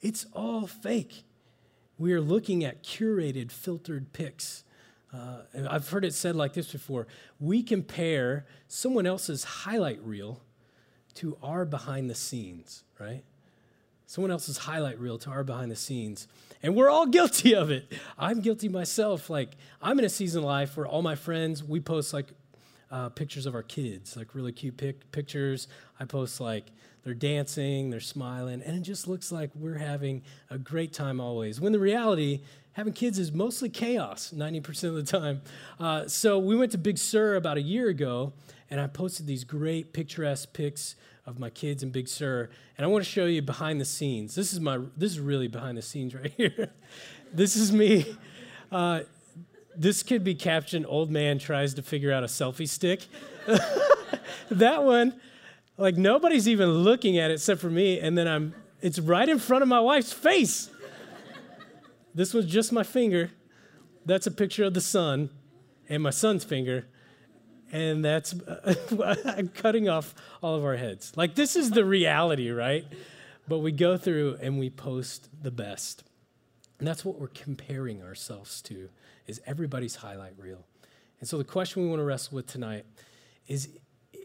It's 0.01 0.25
all 0.33 0.67
fake 0.67 1.23
we 1.99 2.13
are 2.13 2.21
looking 2.21 2.63
at 2.63 2.81
curated, 2.81 3.51
filtered 3.51 4.13
pics. 4.13 4.63
Uh, 5.13 5.41
I've 5.69 5.87
heard 5.89 6.05
it 6.05 6.13
said 6.13 6.35
like 6.35 6.53
this 6.53 6.71
before 6.71 7.07
we 7.39 7.61
compare 7.61 8.45
someone 8.67 9.05
else's 9.05 9.43
highlight 9.43 10.01
reel 10.03 10.41
to 11.15 11.37
our 11.43 11.65
behind 11.65 12.09
the 12.09 12.15
scenes, 12.15 12.83
right? 12.99 13.23
Someone 14.05 14.31
else's 14.31 14.59
highlight 14.59 14.97
reel 14.97 15.17
to 15.19 15.29
our 15.29 15.43
behind 15.43 15.71
the 15.71 15.75
scenes. 15.75 16.27
And 16.63 16.75
we're 16.75 16.89
all 16.89 17.05
guilty 17.17 17.53
of 17.53 17.69
it. 17.69 17.91
I'm 18.17 18.39
guilty 18.39 18.69
myself. 18.69 19.29
Like, 19.29 19.57
I'm 19.81 19.99
in 19.99 20.05
a 20.05 20.09
season 20.09 20.39
of 20.39 20.45
life 20.45 20.77
where 20.77 20.87
all 20.87 21.01
my 21.01 21.15
friends, 21.15 21.63
we 21.63 21.79
post 21.79 22.13
like 22.13 22.31
uh, 22.91 23.10
pictures 23.10 23.46
of 23.46 23.55
our 23.55 23.63
kids, 23.63 24.17
like 24.17 24.34
really 24.36 24.51
cute 24.51 24.77
pic- 24.77 25.12
pictures. 25.12 25.67
I 26.00 26.05
post 26.05 26.39
like 26.39 26.65
they're 27.03 27.13
dancing, 27.13 27.89
they're 27.89 28.00
smiling, 28.00 28.62
and 28.62 28.77
it 28.77 28.81
just 28.81 29.08
looks 29.08 29.31
like 29.31 29.51
we're 29.55 29.77
having 29.77 30.22
a 30.50 30.58
great 30.58 30.93
time 30.93 31.22
always. 31.22 31.62
When 31.62 31.72
the 31.72 31.79
reality, 31.79 32.41
having 32.74 32.93
kids 32.93 33.19
is 33.19 33.31
mostly 33.31 33.69
chaos 33.69 34.34
90% 34.36 34.84
of 34.86 34.96
the 34.96 35.03
time. 35.03 35.41
Uh, 35.79 36.08
so 36.08 36.38
we 36.39 36.55
went 36.55 36.72
to 36.74 36.77
Big 36.77 36.98
Sur 36.98 37.36
about 37.36 37.58
a 37.58 37.62
year 37.62 37.89
ago, 37.89 38.34
and 38.69 38.79
I 38.79 38.88
posted 38.88 39.27
these 39.27 39.43
great 39.43 39.93
picturesque 39.93 40.53
pics 40.53 40.96
of 41.25 41.39
my 41.39 41.50
kids 41.50 41.84
in 41.84 41.91
Big 41.91 42.08
Sur, 42.08 42.50
and 42.77 42.86
I 42.86 42.88
want 42.88 43.03
to 43.03 43.10
show 43.10 43.25
you 43.25 43.41
behind 43.41 43.79
the 43.79 43.86
scenes. 43.86 44.36
This 44.36 44.51
is 44.51 44.60
my 44.60 44.79
this 44.98 45.12
is 45.12 45.19
really 45.19 45.48
behind 45.48 45.77
the 45.77 45.81
scenes 45.81 46.15
right 46.15 46.34
here. 46.38 46.72
this 47.31 47.55
is 47.55 47.72
me. 47.72 48.05
Uh, 48.72 49.01
this 49.79 50.03
could 50.03 50.24
be 50.24 50.36
captioned 50.36 50.86
"Old 50.88 51.09
man 51.09 51.39
tries 51.39 51.74
to 51.75 51.81
figure 51.81 52.12
out 52.12 52.24
a 52.24 52.27
selfie 52.27 52.67
stick." 52.67 53.07
that 54.51 54.83
one, 54.83 55.19
like 55.77 55.95
nobody's 55.95 56.48
even 56.48 56.69
looking 56.69 57.17
at 57.17 57.31
it 57.31 57.36
except 57.36 57.62
for 57.62 57.69
me, 57.69 58.00
and 58.00 58.17
then 58.17 58.27
I'm. 58.27 58.53
It's 58.81 59.00
right 59.00 59.27
in 59.27 59.39
front 59.39 59.62
of 59.62 59.67
my 59.67 59.79
wife's 59.81 60.13
face. 60.13 60.69
this 62.15 62.33
was 62.33 62.45
just 62.45 62.71
my 62.71 62.83
finger. 62.83 63.31
That's 64.05 64.25
a 64.25 64.31
picture 64.31 64.63
of 64.63 64.74
the 64.74 64.81
sun, 64.81 65.29
and 65.89 66.01
my 66.01 66.12
son's 66.12 66.43
finger 66.43 66.86
and 67.71 68.03
that's, 68.03 68.36
I'm 69.25 69.50
cutting 69.50 69.89
off 69.89 70.15
all 70.41 70.55
of 70.55 70.65
our 70.65 70.75
heads. 70.75 71.13
Like, 71.15 71.36
this 71.36 71.55
is 71.55 71.71
the 71.71 71.86
reality, 71.86 72.50
right? 72.50 72.86
But 73.48 73.59
we 73.59 73.71
go 73.71 73.98
through 73.98 74.38
and 74.41 74.59
we 74.59 74.69
post 74.69 75.29
the 75.41 75.51
best. 75.51 76.03
And 76.79 76.88
that's 76.88 77.03
what 77.03 77.19
we're 77.19 77.27
comparing 77.27 78.01
ourselves 78.01 78.62
to, 78.63 78.89
is 79.27 79.41
everybody's 79.45 79.98
highlight 79.98 80.33
reel. 80.38 80.65
And 81.19 81.27
so 81.27 81.38
the 81.38 81.43
question 81.43 81.83
we 81.83 81.89
want 81.89 82.00
to 82.00 82.05
wrestle 82.05 82.36
with 82.36 82.48
tonight 82.48 82.86
is 83.48 83.69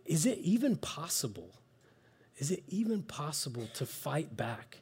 is 0.07 0.27
it 0.27 0.39
even 0.39 0.77
possible? 0.77 1.51
Is 2.37 2.51
it 2.51 2.63
even 2.69 3.03
possible 3.03 3.69
to 3.75 3.87
fight 3.87 4.37
back 4.37 4.79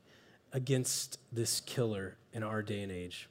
against 0.52 1.18
this 1.30 1.60
killer 1.60 2.16
in 2.32 2.42
our 2.42 2.62
day 2.62 2.82
and 2.82 2.90
age? 2.90 3.28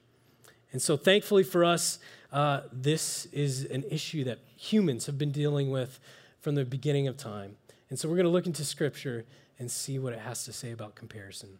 And 0.71 0.81
so, 0.81 0.95
thankfully 0.95 1.43
for 1.43 1.65
us, 1.65 1.99
uh, 2.31 2.61
this 2.71 3.25
is 3.27 3.65
an 3.65 3.83
issue 3.89 4.23
that 4.23 4.39
humans 4.55 5.05
have 5.05 5.17
been 5.17 5.31
dealing 5.31 5.69
with 5.69 5.99
from 6.39 6.55
the 6.55 6.63
beginning 6.63 7.07
of 7.07 7.17
time. 7.17 7.57
And 7.89 7.99
so, 7.99 8.07
we're 8.07 8.15
going 8.15 8.25
to 8.25 8.31
look 8.31 8.45
into 8.47 8.63
Scripture 8.63 9.25
and 9.59 9.69
see 9.69 9.99
what 9.99 10.13
it 10.13 10.19
has 10.19 10.45
to 10.45 10.53
say 10.53 10.71
about 10.71 10.95
comparison. 10.95 11.59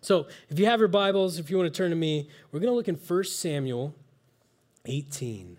So, 0.00 0.28
if 0.48 0.60
you 0.60 0.66
have 0.66 0.78
your 0.78 0.88
Bibles, 0.88 1.38
if 1.38 1.50
you 1.50 1.58
want 1.58 1.72
to 1.72 1.76
turn 1.76 1.90
to 1.90 1.96
me, 1.96 2.28
we're 2.52 2.60
going 2.60 2.70
to 2.70 2.76
look 2.76 2.86
in 2.86 2.94
1 2.94 3.24
Samuel 3.24 3.94
18. 4.84 5.56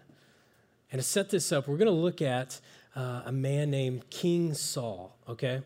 And 0.92 1.02
to 1.02 1.06
set 1.06 1.30
this 1.30 1.52
up, 1.52 1.68
we're 1.68 1.78
going 1.78 1.88
to 1.88 1.92
look 1.92 2.22
at 2.22 2.62
uh, 2.96 3.24
a 3.26 3.34
man 3.34 3.70
named 3.70 4.10
King 4.10 4.54
Saul, 4.54 5.14
okay? 5.28 5.62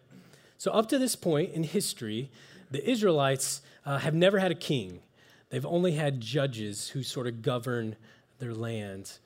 So, 0.57 0.71
up 0.71 0.89
to 0.89 0.97
this 0.97 1.15
point 1.15 1.53
in 1.53 1.63
history, 1.63 2.31
the 2.71 2.87
Israelites 2.89 3.61
uh, 3.85 3.99
have 3.99 4.15
never 4.15 4.39
had 4.39 4.51
a 4.51 4.55
king. 4.55 5.01
They've 5.49 5.65
only 5.65 5.91
had 5.91 6.19
judges 6.19 6.89
who 6.89 7.03
sort 7.03 7.27
of 7.27 7.43
govern 7.43 7.95
their 8.39 8.55
land. 8.55 9.19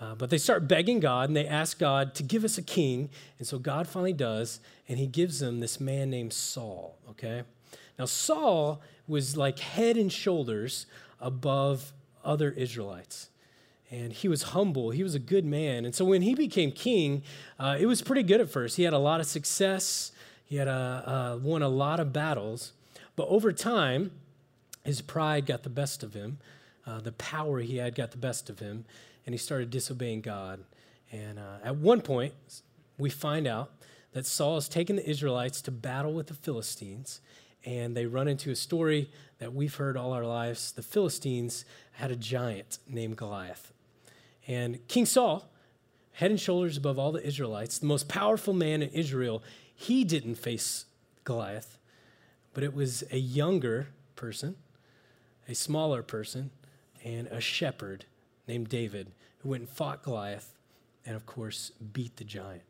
Uh, 0.00 0.14
but 0.14 0.30
they 0.30 0.38
start 0.38 0.66
begging 0.66 0.98
God 0.98 1.28
and 1.28 1.36
they 1.36 1.46
ask 1.46 1.78
God 1.78 2.14
to 2.14 2.22
give 2.22 2.42
us 2.42 2.56
a 2.56 2.62
king. 2.62 3.10
And 3.38 3.46
so 3.46 3.58
God 3.58 3.86
finally 3.86 4.14
does, 4.14 4.60
and 4.88 4.98
he 4.98 5.06
gives 5.06 5.40
them 5.40 5.60
this 5.60 5.78
man 5.78 6.08
named 6.08 6.32
Saul, 6.32 6.96
okay? 7.10 7.42
Now, 7.98 8.06
Saul 8.06 8.80
was 9.06 9.36
like 9.36 9.58
head 9.58 9.96
and 9.96 10.12
shoulders 10.12 10.86
above 11.20 11.92
other 12.24 12.50
Israelites. 12.50 13.30
And 13.90 14.12
he 14.12 14.28
was 14.28 14.42
humble, 14.42 14.90
he 14.90 15.02
was 15.02 15.14
a 15.14 15.20
good 15.20 15.44
man. 15.44 15.84
And 15.84 15.94
so 15.94 16.04
when 16.04 16.22
he 16.22 16.34
became 16.34 16.72
king, 16.72 17.22
uh, 17.58 17.76
it 17.78 17.86
was 17.86 18.02
pretty 18.02 18.22
good 18.22 18.40
at 18.40 18.50
first. 18.50 18.76
He 18.76 18.82
had 18.82 18.92
a 18.92 18.98
lot 18.98 19.20
of 19.20 19.26
success, 19.26 20.10
he 20.44 20.56
had 20.56 20.68
a, 20.68 21.36
uh, 21.36 21.38
won 21.42 21.62
a 21.62 21.68
lot 21.68 22.00
of 22.00 22.12
battles. 22.12 22.72
But 23.16 23.28
over 23.28 23.52
time, 23.52 24.10
his 24.84 25.00
pride 25.00 25.46
got 25.46 25.62
the 25.62 25.70
best 25.70 26.02
of 26.02 26.14
him. 26.14 26.38
Uh, 26.86 27.00
the 27.00 27.12
power 27.12 27.60
he 27.60 27.78
had 27.78 27.94
got 27.94 28.10
the 28.10 28.18
best 28.18 28.50
of 28.50 28.58
him, 28.58 28.84
and 29.24 29.32
he 29.32 29.38
started 29.38 29.70
disobeying 29.70 30.20
God. 30.20 30.60
And 31.10 31.38
uh, 31.38 31.58
at 31.64 31.76
one 31.76 32.02
point, 32.02 32.34
we 32.98 33.08
find 33.08 33.46
out 33.46 33.70
that 34.12 34.26
Saul 34.26 34.56
has 34.56 34.68
taken 34.68 34.96
the 34.96 35.08
Israelites 35.08 35.62
to 35.62 35.70
battle 35.70 36.12
with 36.12 36.26
the 36.26 36.34
Philistines, 36.34 37.20
and 37.64 37.96
they 37.96 38.06
run 38.06 38.28
into 38.28 38.50
a 38.50 38.56
story 38.56 39.10
that 39.38 39.54
we've 39.54 39.74
heard 39.74 39.96
all 39.96 40.12
our 40.12 40.24
lives. 40.24 40.72
The 40.72 40.82
Philistines 40.82 41.64
had 41.92 42.10
a 42.10 42.16
giant 42.16 42.78
named 42.88 43.16
Goliath. 43.16 43.72
And 44.46 44.86
King 44.88 45.06
Saul, 45.06 45.50
head 46.12 46.30
and 46.30 46.40
shoulders 46.40 46.76
above 46.76 46.98
all 46.98 47.12
the 47.12 47.26
Israelites, 47.26 47.78
the 47.78 47.86
most 47.86 48.08
powerful 48.08 48.54
man 48.54 48.82
in 48.82 48.90
Israel, 48.90 49.42
he 49.74 50.04
didn't 50.04 50.36
face 50.36 50.84
Goliath, 51.24 51.78
but 52.52 52.62
it 52.62 52.74
was 52.74 53.02
a 53.10 53.18
younger 53.18 53.88
person 54.14 54.56
a 55.48 55.54
smaller 55.54 56.02
person, 56.02 56.50
and 57.02 57.26
a 57.28 57.40
shepherd 57.40 58.06
named 58.48 58.68
David 58.68 59.12
who 59.38 59.50
went 59.50 59.62
and 59.62 59.68
fought 59.68 60.02
Goliath 60.02 60.54
and, 61.04 61.14
of 61.14 61.26
course, 61.26 61.70
beat 61.92 62.16
the 62.16 62.24
giant. 62.24 62.62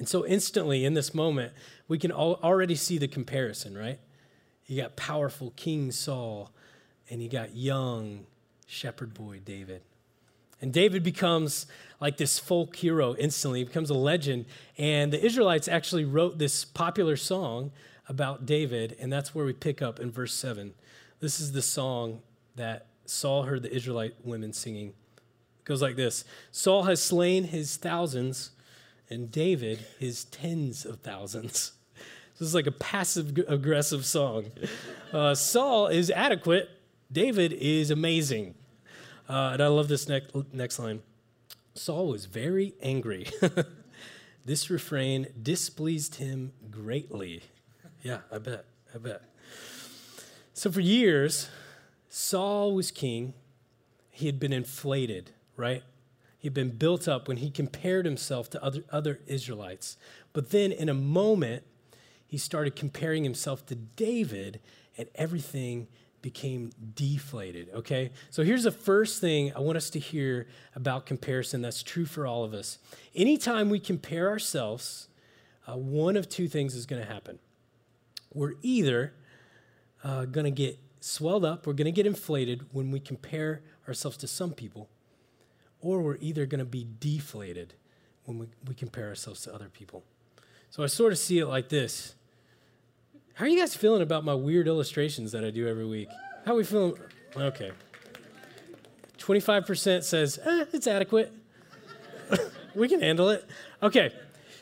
And 0.00 0.08
so, 0.08 0.24
instantly 0.24 0.86
in 0.86 0.94
this 0.94 1.12
moment, 1.12 1.52
we 1.86 1.98
can 1.98 2.10
already 2.10 2.74
see 2.74 2.96
the 2.96 3.06
comparison, 3.06 3.76
right? 3.76 3.98
You 4.64 4.80
got 4.80 4.96
powerful 4.96 5.52
King 5.56 5.92
Saul, 5.92 6.50
and 7.10 7.22
you 7.22 7.28
got 7.28 7.54
young 7.54 8.24
shepherd 8.66 9.12
boy 9.12 9.40
David. 9.44 9.82
And 10.58 10.72
David 10.72 11.02
becomes 11.02 11.66
like 12.00 12.16
this 12.16 12.38
folk 12.38 12.76
hero 12.76 13.14
instantly, 13.16 13.58
he 13.58 13.66
becomes 13.66 13.90
a 13.90 13.94
legend. 13.94 14.46
And 14.78 15.12
the 15.12 15.22
Israelites 15.22 15.68
actually 15.68 16.06
wrote 16.06 16.38
this 16.38 16.64
popular 16.64 17.16
song 17.18 17.70
about 18.08 18.46
David, 18.46 18.96
and 18.98 19.12
that's 19.12 19.34
where 19.34 19.44
we 19.44 19.52
pick 19.52 19.82
up 19.82 20.00
in 20.00 20.10
verse 20.10 20.32
7. 20.32 20.72
This 21.20 21.40
is 21.40 21.52
the 21.52 21.60
song 21.60 22.22
that 22.56 22.86
Saul 23.04 23.42
heard 23.42 23.62
the 23.62 23.74
Israelite 23.76 24.14
women 24.24 24.54
singing. 24.54 24.94
It 25.58 25.64
goes 25.64 25.82
like 25.82 25.96
this 25.96 26.24
Saul 26.50 26.84
has 26.84 27.02
slain 27.02 27.44
his 27.44 27.76
thousands, 27.76 28.52
and 29.10 29.30
David 29.30 29.84
his 29.98 30.24
tens 30.24 30.84
of 30.84 31.00
thousands. 31.00 31.72
This 32.38 32.48
is 32.48 32.54
like 32.54 32.66
a 32.66 32.72
passive 32.72 33.38
aggressive 33.48 34.06
song. 34.06 34.46
Uh, 35.12 35.34
Saul 35.34 35.88
is 35.88 36.08
adequate, 36.08 36.70
David 37.10 37.52
is 37.52 37.90
amazing. 37.90 38.54
Uh, 39.28 39.50
and 39.54 39.60
I 39.60 39.66
love 39.66 39.88
this 39.88 40.08
next, 40.08 40.30
next 40.52 40.78
line. 40.78 41.02
Saul 41.74 42.06
was 42.06 42.26
very 42.26 42.74
angry. 42.80 43.26
this 44.44 44.70
refrain 44.70 45.26
displeased 45.42 46.14
him 46.16 46.52
greatly. 46.70 47.42
Yeah, 48.02 48.18
I 48.30 48.38
bet. 48.38 48.64
I 48.94 48.98
bet. 48.98 49.22
So 50.54 50.70
for 50.70 50.80
years, 50.80 51.48
Saul 52.08 52.74
was 52.74 52.90
king. 52.90 53.34
He 54.10 54.26
had 54.26 54.38
been 54.38 54.52
inflated, 54.52 55.30
right? 55.56 55.82
He'd 56.40 56.54
been 56.54 56.70
built 56.70 57.06
up 57.06 57.28
when 57.28 57.36
he 57.36 57.50
compared 57.50 58.06
himself 58.06 58.50
to 58.50 58.64
other, 58.64 58.82
other 58.90 59.20
Israelites. 59.26 59.96
But 60.32 60.50
then 60.50 60.72
in 60.72 60.88
a 60.88 60.94
moment, 60.94 61.64
he 62.26 62.38
started 62.38 62.74
comparing 62.74 63.24
himself 63.24 63.66
to 63.66 63.74
David, 63.74 64.60
and 64.96 65.08
everything 65.14 65.86
became 66.22 66.70
deflated, 66.94 67.68
okay? 67.74 68.10
So 68.30 68.42
here's 68.42 68.64
the 68.64 68.70
first 68.70 69.20
thing 69.20 69.52
I 69.54 69.60
want 69.60 69.76
us 69.76 69.90
to 69.90 69.98
hear 69.98 70.46
about 70.74 71.06
comparison 71.06 71.62
that's 71.62 71.82
true 71.82 72.04
for 72.04 72.26
all 72.26 72.44
of 72.44 72.54
us. 72.54 72.78
Anytime 73.14 73.70
we 73.70 73.78
compare 73.78 74.28
ourselves, 74.28 75.08
uh, 75.68 75.76
one 75.76 76.16
of 76.16 76.28
two 76.28 76.48
things 76.48 76.74
is 76.74 76.86
going 76.86 77.02
to 77.02 77.10
happen. 77.10 77.38
We're 78.32 78.54
either 78.62 79.12
uh, 80.04 80.24
going 80.26 80.44
to 80.44 80.50
get 80.50 80.78
swelled 81.00 81.44
up, 81.44 81.66
we're 81.66 81.72
going 81.72 81.86
to 81.86 81.92
get 81.92 82.06
inflated 82.06 82.66
when 82.72 82.90
we 82.90 83.00
compare 83.00 83.62
ourselves 83.88 84.16
to 84.18 84.26
some 84.26 84.52
people, 84.52 84.88
or 85.80 86.00
we're 86.00 86.18
either 86.20 86.46
going 86.46 86.58
to 86.58 86.64
be 86.64 86.86
deflated 86.98 87.74
when 88.24 88.38
we, 88.38 88.46
we 88.66 88.74
compare 88.74 89.08
ourselves 89.08 89.42
to 89.42 89.54
other 89.54 89.68
people. 89.68 90.04
So 90.70 90.82
I 90.82 90.86
sort 90.86 91.12
of 91.12 91.18
see 91.18 91.38
it 91.38 91.46
like 91.46 91.68
this. 91.68 92.14
How 93.34 93.44
are 93.44 93.48
you 93.48 93.58
guys 93.58 93.74
feeling 93.74 94.02
about 94.02 94.24
my 94.24 94.34
weird 94.34 94.68
illustrations 94.68 95.32
that 95.32 95.44
I 95.44 95.50
do 95.50 95.66
every 95.66 95.86
week? 95.86 96.08
How 96.44 96.52
are 96.52 96.56
we 96.56 96.64
feeling? 96.64 96.94
Okay. 97.36 97.72
25% 99.18 100.02
says, 100.04 100.38
eh, 100.44 100.64
it's 100.72 100.86
adequate. 100.86 101.32
we 102.74 102.88
can 102.88 103.00
handle 103.00 103.30
it. 103.30 103.48
Okay. 103.82 104.12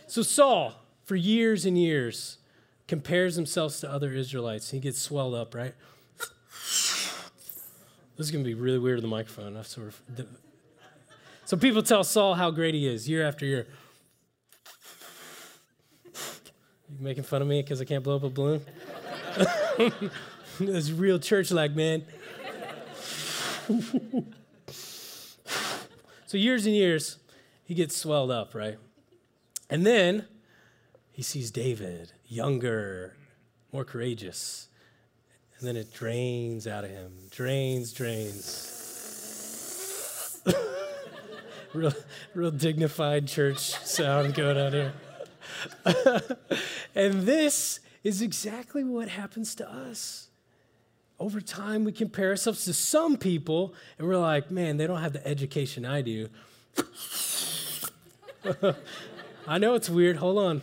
So 0.06 0.22
Saul, 0.22 0.74
for 1.04 1.16
years 1.16 1.66
and 1.66 1.76
years, 1.76 2.38
compares 2.86 3.36
himself 3.36 3.78
to 3.80 3.90
other 3.90 4.12
Israelites. 4.12 4.70
He 4.70 4.80
gets 4.80 5.00
swelled 5.00 5.34
up, 5.34 5.54
right? 5.54 5.74
This 8.18 8.26
is 8.26 8.30
going 8.32 8.42
to 8.42 8.48
be 8.48 8.54
really 8.54 8.78
weird 8.78 8.96
with 8.96 9.02
the 9.02 9.08
microphone. 9.08 9.56
I've 9.56 9.66
sort 9.66 9.88
of. 9.88 10.26
So 11.48 11.56
people 11.56 11.82
tell 11.82 12.04
Saul 12.04 12.34
how 12.34 12.50
great 12.50 12.74
he 12.74 12.86
is 12.86 13.08
year 13.08 13.26
after 13.26 13.46
year. 13.46 13.66
You 16.04 16.12
making 17.00 17.22
fun 17.22 17.40
of 17.40 17.48
me 17.48 17.62
because 17.62 17.80
I 17.80 17.86
can't 17.86 18.04
blow 18.04 18.16
up 18.16 18.24
a 18.24 18.28
balloon? 18.28 18.60
It's 20.60 20.90
real 20.90 21.18
church 21.18 21.50
like, 21.50 21.74
man. 21.74 22.04
so 26.26 26.36
years 26.36 26.66
and 26.66 26.74
years, 26.74 27.16
he 27.64 27.74
gets 27.74 27.96
swelled 27.96 28.30
up, 28.30 28.54
right? 28.54 28.76
And 29.70 29.86
then 29.86 30.26
he 31.12 31.22
sees 31.22 31.50
David, 31.50 32.12
younger, 32.26 33.16
more 33.72 33.84
courageous. 33.84 34.68
And 35.58 35.66
then 35.66 35.76
it 35.76 35.94
drains 35.94 36.66
out 36.66 36.84
of 36.84 36.90
him. 36.90 37.12
Drains, 37.30 37.94
drains. 37.94 38.77
Real, 41.74 41.92
real 42.34 42.50
dignified 42.50 43.26
church 43.28 43.58
sound 43.58 44.34
going 44.34 44.58
on 44.58 44.72
here. 44.72 44.92
and 46.94 47.22
this 47.22 47.80
is 48.04 48.22
exactly 48.22 48.84
what 48.84 49.08
happens 49.08 49.54
to 49.56 49.70
us. 49.70 50.28
Over 51.20 51.40
time, 51.40 51.84
we 51.84 51.92
compare 51.92 52.28
ourselves 52.30 52.64
to 52.66 52.72
some 52.72 53.16
people, 53.16 53.74
and 53.98 54.06
we're 54.06 54.18
like, 54.18 54.50
man, 54.50 54.76
they 54.76 54.86
don't 54.86 55.00
have 55.00 55.12
the 55.12 55.26
education 55.26 55.84
I 55.84 56.02
do. 56.02 56.28
I 59.48 59.58
know 59.58 59.74
it's 59.74 59.90
weird. 59.90 60.16
Hold 60.16 60.38
on. 60.38 60.62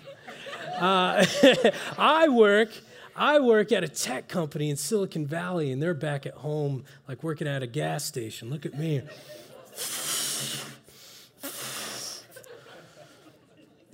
Uh, 0.79 1.25
I 1.97 2.29
work. 2.29 2.69
I 3.17 3.39
work 3.39 3.71
at 3.71 3.83
a 3.83 3.87
tech 3.87 4.27
company 4.27 4.69
in 4.69 4.77
Silicon 4.77 5.25
Valley, 5.25 5.71
and 5.71 5.81
they're 5.81 5.93
back 5.93 6.25
at 6.25 6.35
home, 6.35 6.85
like 7.07 7.23
working 7.23 7.47
at 7.47 7.63
a 7.63 7.67
gas 7.67 8.05
station. 8.05 8.49
Look 8.49 8.65
at 8.65 8.77
me. 8.77 9.01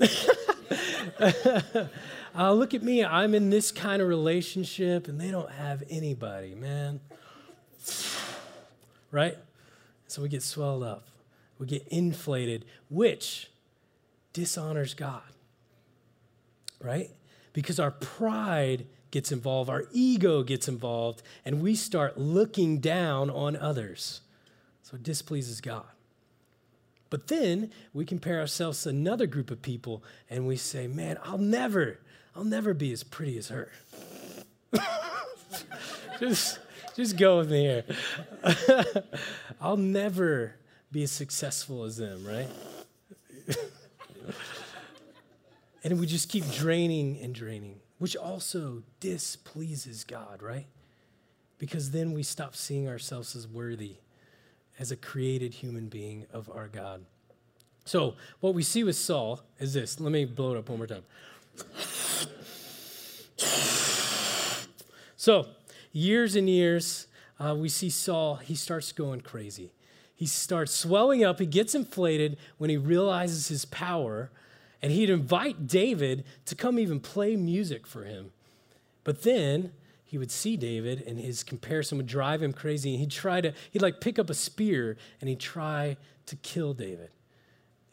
uh, 2.35 2.53
look 2.53 2.73
at 2.73 2.83
me. 2.83 3.03
I'm 3.03 3.35
in 3.35 3.49
this 3.49 3.71
kind 3.71 4.01
of 4.01 4.07
relationship, 4.07 5.07
and 5.07 5.19
they 5.19 5.31
don't 5.31 5.51
have 5.51 5.83
anybody, 5.89 6.55
man. 6.55 6.99
Right? 9.13 9.37
So 10.07 10.21
we 10.21 10.29
get 10.29 10.41
swelled 10.41 10.83
up, 10.83 11.05
we 11.59 11.67
get 11.67 11.85
inflated, 11.89 12.63
which 12.89 13.51
dishonors 14.31 14.93
God. 14.93 15.21
Right? 16.81 17.09
Because 17.51 17.77
our 17.77 17.91
pride 17.91 18.85
gets 19.11 19.33
involved, 19.33 19.69
our 19.69 19.83
ego 19.91 20.43
gets 20.43 20.69
involved, 20.69 21.23
and 21.43 21.61
we 21.61 21.75
start 21.75 22.17
looking 22.17 22.79
down 22.79 23.29
on 23.29 23.57
others. 23.57 24.21
So 24.83 24.95
it 24.95 25.03
displeases 25.03 25.59
God. 25.59 25.83
But 27.11 27.27
then 27.27 27.69
we 27.93 28.05
compare 28.05 28.39
ourselves 28.39 28.81
to 28.83 28.89
another 28.89 29.27
group 29.27 29.51
of 29.51 29.61
people 29.61 30.01
and 30.29 30.47
we 30.47 30.55
say, 30.55 30.87
man, 30.87 31.19
I'll 31.23 31.37
never, 31.37 31.99
I'll 32.35 32.45
never 32.45 32.73
be 32.73 32.91
as 32.93 33.03
pretty 33.03 33.37
as 33.37 33.49
her. 33.49 33.69
just, 36.19 36.57
just 36.95 37.17
go 37.17 37.39
with 37.39 37.51
me 37.51 37.63
here. 37.63 37.83
I'll 39.61 39.75
never 39.75 40.55
be 40.89 41.03
as 41.03 41.11
successful 41.11 41.83
as 41.83 41.97
them, 41.97 42.25
right? 42.25 42.47
and 45.83 45.99
we 45.99 46.05
just 46.07 46.29
keep 46.29 46.49
draining 46.53 47.19
and 47.21 47.35
draining, 47.35 47.81
which 47.99 48.15
also 48.15 48.83
displeases 49.01 50.05
God, 50.05 50.41
right? 50.41 50.67
Because 51.57 51.91
then 51.91 52.13
we 52.13 52.23
stop 52.23 52.55
seeing 52.55 52.87
ourselves 52.87 53.35
as 53.35 53.49
worthy 53.49 53.97
as 54.79 54.91
a 54.91 54.95
created 54.95 55.55
human 55.55 55.87
being 55.87 56.25
of 56.33 56.49
our 56.49 56.67
God. 56.67 57.05
So, 57.85 58.15
what 58.39 58.53
we 58.53 58.63
see 58.63 58.83
with 58.83 58.95
Saul 58.95 59.41
is 59.59 59.73
this. 59.73 59.99
Let 59.99 60.11
me 60.11 60.25
blow 60.25 60.53
it 60.53 60.57
up 60.57 60.69
one 60.69 60.77
more 60.77 60.87
time. 60.87 61.03
So, 65.21 65.49
years 65.91 66.35
and 66.35 66.49
years, 66.49 67.05
uh, 67.39 67.55
we 67.55 67.69
see 67.69 67.91
Saul, 67.91 68.37
he 68.37 68.55
starts 68.55 68.91
going 68.91 69.21
crazy. 69.21 69.71
He 70.15 70.25
starts 70.25 70.73
swelling 70.73 71.23
up, 71.23 71.37
he 71.37 71.45
gets 71.45 71.75
inflated 71.75 72.37
when 72.57 72.71
he 72.71 72.77
realizes 72.77 73.47
his 73.47 73.63
power, 73.65 74.31
and 74.81 74.91
he'd 74.91 75.11
invite 75.11 75.67
David 75.67 76.23
to 76.45 76.55
come 76.55 76.79
even 76.79 76.99
play 76.99 77.35
music 77.35 77.85
for 77.85 78.03
him. 78.03 78.31
But 79.03 79.21
then 79.21 79.73
he 80.11 80.17
would 80.17 80.29
see 80.29 80.57
David 80.57 81.05
and 81.07 81.17
his 81.17 81.41
comparison 81.41 81.97
would 81.97 82.05
drive 82.05 82.43
him 82.43 82.51
crazy. 82.51 82.89
And 82.91 82.99
he'd 82.99 83.11
try 83.11 83.39
to, 83.39 83.53
he'd 83.71 83.81
like 83.81 84.01
pick 84.01 84.19
up 84.19 84.29
a 84.29 84.33
spear 84.33 84.97
and 85.21 85.29
he'd 85.29 85.39
try 85.39 85.95
to 86.25 86.35
kill 86.35 86.73
David. 86.73 87.11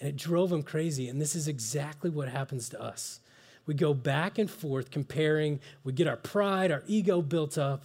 And 0.00 0.08
it 0.08 0.16
drove 0.16 0.50
him 0.50 0.64
crazy. 0.64 1.08
And 1.08 1.20
this 1.20 1.36
is 1.36 1.46
exactly 1.46 2.10
what 2.10 2.28
happens 2.28 2.68
to 2.70 2.82
us. 2.82 3.20
We 3.66 3.74
go 3.74 3.94
back 3.94 4.36
and 4.36 4.50
forth 4.50 4.90
comparing, 4.90 5.60
we 5.84 5.92
get 5.92 6.08
our 6.08 6.16
pride, 6.16 6.72
our 6.72 6.82
ego 6.88 7.22
built 7.22 7.56
up, 7.56 7.84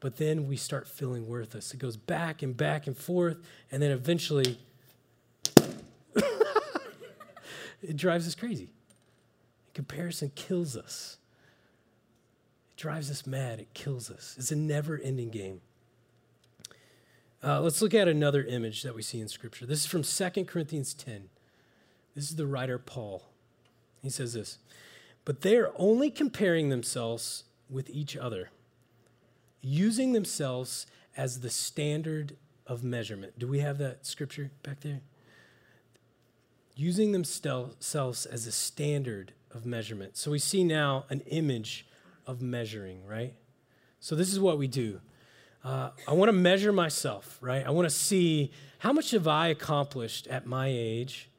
but 0.00 0.16
then 0.16 0.48
we 0.48 0.56
start 0.56 0.88
feeling 0.88 1.28
worthless. 1.28 1.72
It 1.72 1.78
goes 1.78 1.96
back 1.96 2.42
and 2.42 2.56
back 2.56 2.88
and 2.88 2.98
forth, 2.98 3.36
and 3.70 3.80
then 3.80 3.92
eventually 3.92 4.58
it 7.80 7.94
drives 7.94 8.26
us 8.26 8.34
crazy. 8.34 8.70
Comparison 9.72 10.32
kills 10.34 10.76
us 10.76 11.17
drives 12.78 13.10
us 13.10 13.26
mad, 13.26 13.58
it 13.58 13.74
kills 13.74 14.08
us. 14.10 14.36
It's 14.38 14.52
a 14.52 14.56
never 14.56 14.98
ending 14.98 15.30
game. 15.30 15.60
Uh, 17.42 17.60
let's 17.60 17.82
look 17.82 17.92
at 17.92 18.08
another 18.08 18.44
image 18.44 18.82
that 18.82 18.94
we 18.94 19.02
see 19.02 19.20
in 19.20 19.28
Scripture. 19.28 19.66
This 19.66 19.80
is 19.80 19.86
from 19.86 20.02
2 20.02 20.44
Corinthians 20.44 20.94
10. 20.94 21.28
This 22.14 22.30
is 22.30 22.36
the 22.36 22.46
writer 22.46 22.78
Paul. 22.78 23.24
He 24.00 24.10
says 24.10 24.32
this 24.32 24.58
But 25.24 25.42
they 25.42 25.56
are 25.56 25.72
only 25.76 26.10
comparing 26.10 26.68
themselves 26.68 27.44
with 27.68 27.90
each 27.90 28.16
other, 28.16 28.50
using 29.60 30.12
themselves 30.12 30.86
as 31.16 31.40
the 31.40 31.50
standard 31.50 32.36
of 32.66 32.84
measurement. 32.84 33.38
Do 33.38 33.48
we 33.48 33.58
have 33.58 33.78
that 33.78 34.06
scripture 34.06 34.52
back 34.62 34.80
there? 34.80 35.00
Using 36.76 37.10
themselves 37.10 38.26
as 38.26 38.46
a 38.46 38.52
standard 38.52 39.32
of 39.50 39.66
measurement. 39.66 40.16
So 40.16 40.30
we 40.30 40.38
see 40.38 40.62
now 40.62 41.06
an 41.10 41.20
image 41.22 41.87
of 42.28 42.42
measuring, 42.42 43.04
right? 43.04 43.34
So 43.98 44.14
this 44.14 44.32
is 44.32 44.38
what 44.38 44.58
we 44.58 44.68
do. 44.68 45.00
Uh, 45.64 45.90
I 46.06 46.12
want 46.12 46.28
to 46.28 46.32
measure 46.32 46.72
myself, 46.72 47.38
right? 47.40 47.66
I 47.66 47.70
want 47.70 47.88
to 47.88 47.94
see 47.94 48.52
how 48.78 48.92
much 48.92 49.10
have 49.10 49.26
I 49.26 49.48
accomplished 49.48 50.28
at 50.28 50.46
my 50.46 50.68
age. 50.68 51.30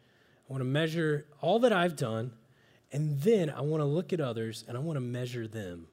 I 0.49 0.51
want 0.51 0.61
to 0.61 0.65
measure 0.65 1.25
all 1.39 1.59
that 1.59 1.71
I've 1.71 1.95
done, 1.95 2.31
and 2.91 3.21
then 3.21 3.49
I 3.49 3.61
want 3.61 3.81
to 3.81 3.85
look 3.85 4.11
at 4.11 4.19
others 4.19 4.65
and 4.67 4.75
I 4.75 4.81
want 4.81 4.97
to 4.97 5.01
measure 5.01 5.47
them. 5.47 5.87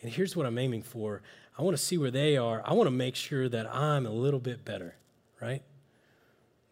And 0.00 0.10
here's 0.10 0.34
what 0.34 0.46
I'm 0.46 0.58
aiming 0.58 0.82
for 0.82 1.22
I 1.56 1.62
want 1.62 1.76
to 1.76 1.82
see 1.82 1.98
where 1.98 2.10
they 2.10 2.36
are. 2.36 2.62
I 2.64 2.72
want 2.72 2.86
to 2.86 2.92
make 2.92 3.14
sure 3.14 3.48
that 3.48 3.72
I'm 3.72 4.06
a 4.06 4.10
little 4.10 4.40
bit 4.40 4.64
better, 4.64 4.96
right? 5.40 5.62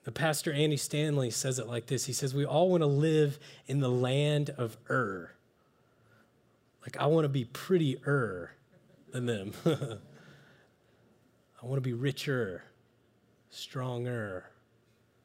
The 0.04 0.12
pastor 0.12 0.52
Andy 0.52 0.78
Stanley 0.78 1.30
says 1.30 1.58
it 1.58 1.68
like 1.68 1.86
this 1.86 2.06
He 2.06 2.14
says, 2.14 2.34
We 2.34 2.46
all 2.46 2.70
want 2.70 2.80
to 2.80 2.86
live 2.86 3.38
in 3.66 3.80
the 3.80 3.90
land 3.90 4.50
of 4.50 4.78
Ur. 4.88 5.32
Like, 6.82 6.96
I 6.98 7.06
want 7.06 7.24
to 7.24 7.28
be 7.28 7.44
prettier 7.44 8.52
than 9.12 9.26
them. 9.26 9.52
I 11.62 11.66
want 11.66 11.76
to 11.76 11.82
be 11.82 11.92
richer, 11.92 12.64
stronger, 13.50 14.46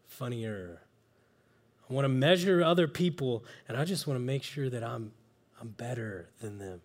funnier. 0.05 0.81
I 1.89 1.93
want 1.93 2.05
to 2.05 2.09
measure 2.09 2.63
other 2.63 2.87
people, 2.87 3.45
and 3.67 3.77
I 3.77 3.85
just 3.85 4.07
want 4.07 4.19
to 4.19 4.23
make 4.23 4.43
sure 4.43 4.69
that 4.69 4.83
I'm, 4.83 5.11
I'm 5.61 5.69
better 5.69 6.29
than 6.41 6.57
them. 6.57 6.81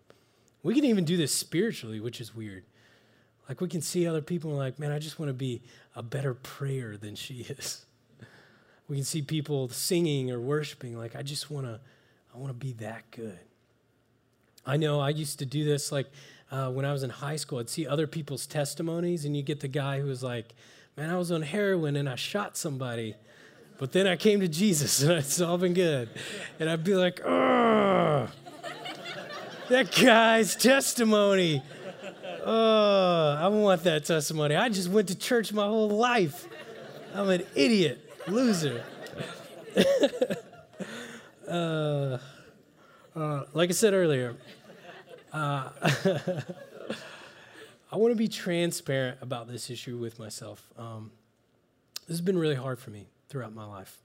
We 0.63 0.75
can 0.75 0.85
even 0.85 1.05
do 1.05 1.17
this 1.17 1.33
spiritually, 1.33 1.99
which 1.99 2.21
is 2.21 2.35
weird. 2.35 2.63
Like, 3.49 3.59
we 3.59 3.67
can 3.67 3.81
see 3.81 4.07
other 4.07 4.21
people 4.21 4.51
and, 4.51 4.59
like, 4.59 4.79
man, 4.79 4.91
I 4.91 4.99
just 4.99 5.19
want 5.19 5.29
to 5.29 5.33
be 5.33 5.63
a 5.95 6.03
better 6.03 6.33
prayer 6.33 6.95
than 6.97 7.15
she 7.15 7.45
is. 7.49 7.85
We 8.87 8.97
can 8.97 9.05
see 9.05 9.21
people 9.21 9.69
singing 9.69 10.31
or 10.31 10.41
worshiping, 10.41 10.97
like, 10.97 11.15
I 11.15 11.21
just 11.21 11.49
want 11.49 11.65
to, 11.65 11.79
I 12.35 12.37
want 12.37 12.49
to 12.49 12.53
be 12.53 12.73
that 12.73 13.09
good. 13.11 13.39
I 14.65 14.77
know 14.77 14.99
I 14.99 15.09
used 15.09 15.39
to 15.39 15.45
do 15.45 15.63
this 15.63 15.91
like 15.91 16.07
uh, 16.51 16.69
when 16.69 16.85
I 16.85 16.91
was 16.91 17.03
in 17.03 17.09
high 17.09 17.37
school. 17.37 17.59
I'd 17.59 17.69
see 17.69 17.87
other 17.87 18.07
people's 18.07 18.45
testimonies, 18.45 19.25
and 19.25 19.35
you 19.35 19.41
get 19.43 19.59
the 19.61 19.67
guy 19.67 19.99
who 19.99 20.07
was 20.07 20.21
like, 20.23 20.53
Man, 20.97 21.09
I 21.09 21.17
was 21.17 21.31
on 21.31 21.41
heroin 21.41 21.95
and 21.95 22.09
I 22.09 22.15
shot 22.15 22.57
somebody, 22.57 23.15
but 23.77 23.93
then 23.93 24.07
I 24.07 24.17
came 24.17 24.41
to 24.41 24.47
Jesus 24.47 25.01
and 25.01 25.11
it's 25.19 25.39
all 25.39 25.57
been 25.57 25.73
good. 25.73 26.09
And 26.59 26.69
I'd 26.69 26.83
be 26.83 26.95
like, 26.95 27.21
Oh, 27.25 28.27
that 29.69 29.91
guy's 29.95 30.55
testimony. 30.55 31.63
Oh, 32.43 33.37
I 33.39 33.47
want 33.47 33.83
that 33.83 34.05
testimony. 34.05 34.55
I 34.55 34.69
just 34.69 34.89
went 34.89 35.07
to 35.09 35.15
church 35.15 35.53
my 35.53 35.65
whole 35.65 35.89
life. 35.89 36.47
I'm 37.13 37.29
an 37.29 37.43
idiot, 37.55 38.09
loser. 38.27 38.83
uh, 41.47 42.17
uh, 43.15 43.43
like 43.53 43.69
I 43.69 43.73
said 43.73 43.93
earlier, 43.93 44.35
uh, 45.33 45.69
I 47.91 47.97
want 47.97 48.11
to 48.11 48.17
be 48.17 48.27
transparent 48.27 49.17
about 49.21 49.47
this 49.47 49.69
issue 49.69 49.97
with 49.97 50.17
myself. 50.17 50.65
Um, 50.77 51.11
this 52.07 52.17
has 52.17 52.21
been 52.21 52.37
really 52.37 52.55
hard 52.55 52.79
for 52.79 52.89
me 52.89 53.07
throughout 53.27 53.53
my 53.53 53.65
life. 53.65 53.97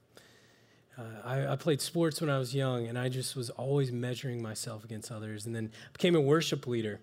Uh, 0.97 1.03
I, 1.23 1.47
I, 1.53 1.55
played 1.55 1.79
sports 1.79 2.19
when 2.21 2.29
I 2.29 2.39
was 2.39 2.55
young, 2.55 2.87
and 2.87 2.97
I 2.97 3.07
just 3.07 3.35
was 3.35 3.49
always 3.51 3.91
measuring 3.91 4.41
myself 4.41 4.83
against 4.83 5.11
others. 5.11 5.45
And 5.45 5.55
then 5.55 5.71
became 5.93 6.15
a 6.15 6.21
worship 6.21 6.65
leader, 6.65 6.99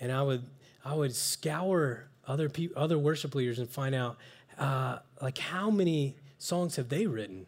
and 0.00 0.10
I 0.10 0.22
would 0.22 0.44
I 0.84 0.94
would 0.94 1.14
scour 1.14 2.08
other 2.26 2.48
people, 2.48 2.80
other 2.82 2.98
worship 2.98 3.34
leaders, 3.34 3.58
and 3.58 3.68
find 3.68 3.94
out 3.94 4.16
uh, 4.58 4.98
like 5.22 5.38
how 5.38 5.70
many 5.70 6.16
songs 6.38 6.76
have 6.76 6.88
they 6.88 7.06
written 7.06 7.46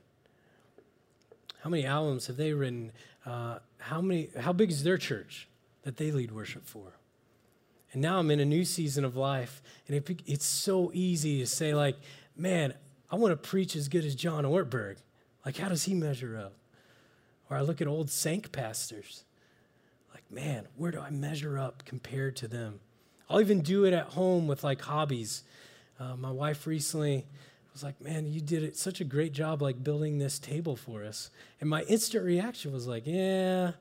How 1.63 1.71
many 1.71 1.87
albums 1.87 2.27
have 2.27 2.37
they 2.37 2.53
written? 2.53 2.91
Uh, 3.25 3.59
how 3.79 4.01
many? 4.01 4.31
How 4.37 4.53
big 4.53 4.71
is 4.71 4.83
their 4.83 4.99
church 4.99 5.49
that 5.83 5.97
they 5.97 6.11
lead 6.11 6.33
worship 6.33 6.67
for? 6.67 6.99
And 7.93 8.03
now 8.03 8.19
I'm 8.19 8.33
in 8.33 8.41
a 8.41 8.45
new 8.45 8.65
season 8.65 9.05
of 9.05 9.17
life, 9.17 9.63
and 9.87 9.97
it, 9.97 10.23
it's 10.27 10.45
so 10.45 10.91
easy 10.93 11.39
to 11.39 11.47
say 11.47 11.73
like, 11.73 11.97
man, 12.37 12.75
I 13.11 13.17
want 13.17 13.31
to 13.31 13.49
preach 13.49 13.77
as 13.77 13.89
good 13.89 14.05
as 14.05 14.17
John 14.17 14.45
Ortberg. 14.45 14.97
Like, 15.45 15.57
how 15.57 15.69
does 15.69 15.85
he 15.85 15.95
measure 15.95 16.37
up? 16.37 16.55
Or 17.49 17.57
I 17.57 17.61
look 17.61 17.81
at 17.81 17.87
old 17.87 18.11
Sank 18.11 18.51
pastors. 18.51 19.25
Like, 20.13 20.25
man, 20.33 20.67
where 20.77 20.91
do 20.91 20.99
I 20.99 21.11
measure 21.11 21.59
up 21.59 21.85
compared 21.85 22.35
to 22.37 22.49
them? 22.49 22.81
I'll 23.31 23.41
even 23.41 23.61
do 23.61 23.85
it 23.85 23.93
at 23.93 24.07
home 24.07 24.49
with 24.49 24.65
like 24.65 24.81
hobbies. 24.81 25.45
Uh, 26.01 26.17
my 26.17 26.31
wife 26.33 26.67
recently 26.67 27.27
was 27.73 27.83
like, 27.83 28.01
man, 28.01 28.27
you 28.27 28.41
did 28.41 28.63
it 28.63 28.77
such 28.77 29.01
a 29.01 29.05
great 29.05 29.33
job 29.33 29.63
like 29.63 29.83
building 29.83 30.19
this 30.19 30.39
table 30.39 30.77
for 30.77 31.05
us. 31.05 31.31
And 31.61 31.71
my 31.71 31.83
instant 31.83 32.25
reaction 32.25 32.73
was 32.73 32.87
like, 32.87 33.07
yeah, 33.07 33.73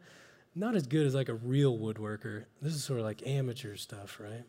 not 0.55 0.75
as 0.75 0.87
good 0.87 1.05
as 1.05 1.15
like 1.15 1.29
a 1.29 1.33
real 1.33 1.77
woodworker. 1.77 2.45
This 2.61 2.73
is 2.73 2.83
sort 2.83 2.99
of 2.99 3.05
like 3.05 3.25
amateur 3.27 3.75
stuff, 3.75 4.19
right? 4.19 4.43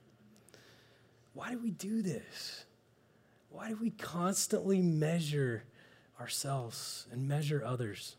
Why 1.35 1.51
do 1.51 1.59
we 1.59 1.71
do 1.71 2.03
this? 2.03 2.65
Why 3.51 3.69
do 3.69 3.77
we 3.77 3.91
constantly 3.91 4.81
measure 4.81 5.65
ourselves 6.21 7.07
and 7.11 7.29
measure 7.29 7.63
others? 7.65 8.17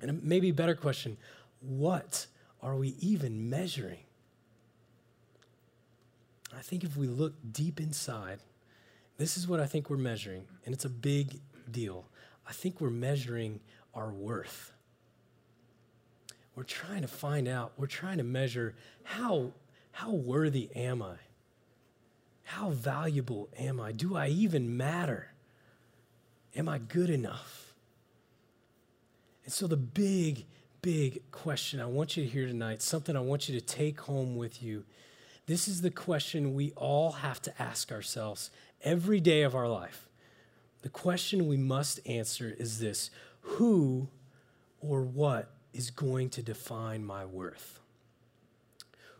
And 0.00 0.22
maybe 0.22 0.50
a 0.50 0.54
better 0.54 0.74
question 0.74 1.16
what 1.60 2.26
are 2.62 2.76
we 2.76 2.94
even 3.00 3.50
measuring? 3.50 4.04
I 6.56 6.62
think 6.62 6.84
if 6.84 6.96
we 6.96 7.06
look 7.06 7.34
deep 7.52 7.80
inside, 7.80 8.40
this 9.20 9.36
is 9.36 9.46
what 9.46 9.60
I 9.60 9.66
think 9.66 9.90
we're 9.90 9.98
measuring, 9.98 10.44
and 10.64 10.74
it's 10.74 10.86
a 10.86 10.90
big 10.90 11.40
deal. 11.70 12.06
I 12.48 12.52
think 12.52 12.80
we're 12.80 12.88
measuring 12.88 13.60
our 13.92 14.10
worth. 14.10 14.72
We're 16.54 16.62
trying 16.62 17.02
to 17.02 17.08
find 17.08 17.46
out, 17.46 17.72
we're 17.76 17.86
trying 17.86 18.16
to 18.16 18.24
measure 18.24 18.74
how, 19.02 19.52
how 19.92 20.10
worthy 20.12 20.70
am 20.74 21.02
I? 21.02 21.16
How 22.44 22.70
valuable 22.70 23.50
am 23.58 23.78
I? 23.78 23.92
Do 23.92 24.16
I 24.16 24.28
even 24.28 24.78
matter? 24.78 25.28
Am 26.56 26.66
I 26.66 26.78
good 26.78 27.10
enough? 27.10 27.74
And 29.44 29.52
so, 29.52 29.66
the 29.66 29.76
big, 29.76 30.46
big 30.80 31.30
question 31.30 31.78
I 31.78 31.84
want 31.84 32.16
you 32.16 32.24
to 32.24 32.30
hear 32.30 32.46
tonight, 32.46 32.80
something 32.80 33.14
I 33.14 33.20
want 33.20 33.50
you 33.50 33.60
to 33.60 33.66
take 33.66 34.00
home 34.00 34.36
with 34.36 34.62
you, 34.62 34.84
this 35.46 35.68
is 35.68 35.82
the 35.82 35.90
question 35.90 36.54
we 36.54 36.72
all 36.76 37.12
have 37.12 37.42
to 37.42 37.62
ask 37.62 37.92
ourselves 37.92 38.50
every 38.82 39.20
day 39.20 39.42
of 39.42 39.54
our 39.54 39.68
life. 39.68 40.08
The 40.82 40.88
question 40.88 41.46
we 41.46 41.56
must 41.56 42.00
answer 42.06 42.54
is 42.58 42.78
this 42.78 43.10
Who 43.40 44.08
or 44.80 45.02
what 45.02 45.50
is 45.72 45.90
going 45.90 46.30
to 46.30 46.42
define 46.42 47.04
my 47.04 47.24
worth? 47.24 47.80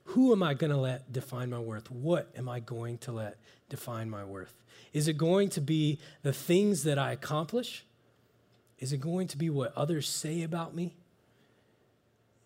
Who 0.05 0.33
am 0.33 0.43
I 0.43 0.55
going 0.55 0.73
to 0.73 0.77
let 0.77 1.13
define 1.13 1.51
my 1.51 1.59
worth? 1.59 1.91
What 1.91 2.29
am 2.37 2.49
I 2.49 2.61
going 2.61 2.99
to 2.99 3.13
let 3.13 3.39
define 3.69 4.11
my 4.11 4.25
worth? 4.25 4.55
Is 4.93 5.07
it 5.07 5.17
going 5.17 5.51
to 5.51 5.61
be 5.61 6.01
the 6.23 6.33
things 6.33 6.83
that 6.83 6.99
I 6.99 7.13
accomplish? 7.13 7.85
Is 8.81 8.93
it 8.93 9.01
going 9.01 9.29
to 9.29 9.39
be 9.39 9.51
what 9.51 9.73
others 9.77 10.09
say 10.09 10.43
about 10.43 10.75
me? 10.75 10.97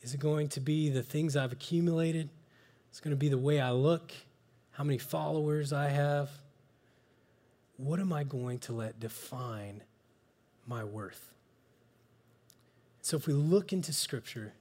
Is 0.03 0.13
it 0.13 0.21
going 0.21 0.49
to 0.49 0.61
be 0.61 0.91
the 0.91 1.03
things 1.03 1.37
I've 1.37 1.53
accumulated? 1.53 2.29
It's 2.91 3.01
going 3.01 3.13
to 3.13 3.19
be 3.19 3.31
the 3.31 3.39
way 3.39 3.61
I 3.61 3.71
look, 3.71 4.13
how 4.73 4.85
many 4.85 4.99
followers 4.99 5.73
I 5.73 5.89
have, 5.89 6.31
what 7.77 8.01
am 8.01 8.13
I 8.13 8.25
going 8.25 8.59
to 8.61 8.73
let 8.73 9.01
define 9.01 9.83
my 10.67 10.85
worth? 10.85 11.33
So, 13.03 13.17
if 13.17 13.27
we 13.27 13.35
look 13.35 13.73
into 13.73 13.93
Scripture, 13.93 14.55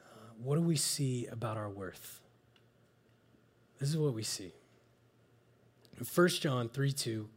uh, 0.00 0.32
what 0.42 0.56
do 0.56 0.62
we 0.62 0.76
see 0.76 1.26
about 1.26 1.56
our 1.56 1.68
worth? 1.68 2.20
This 3.78 3.90
is 3.90 3.98
what 3.98 4.14
we 4.14 4.22
see. 4.22 4.52
In 5.98 6.06
1 6.06 6.28
John 6.28 6.68
3 6.68 6.92
2, 6.92 7.28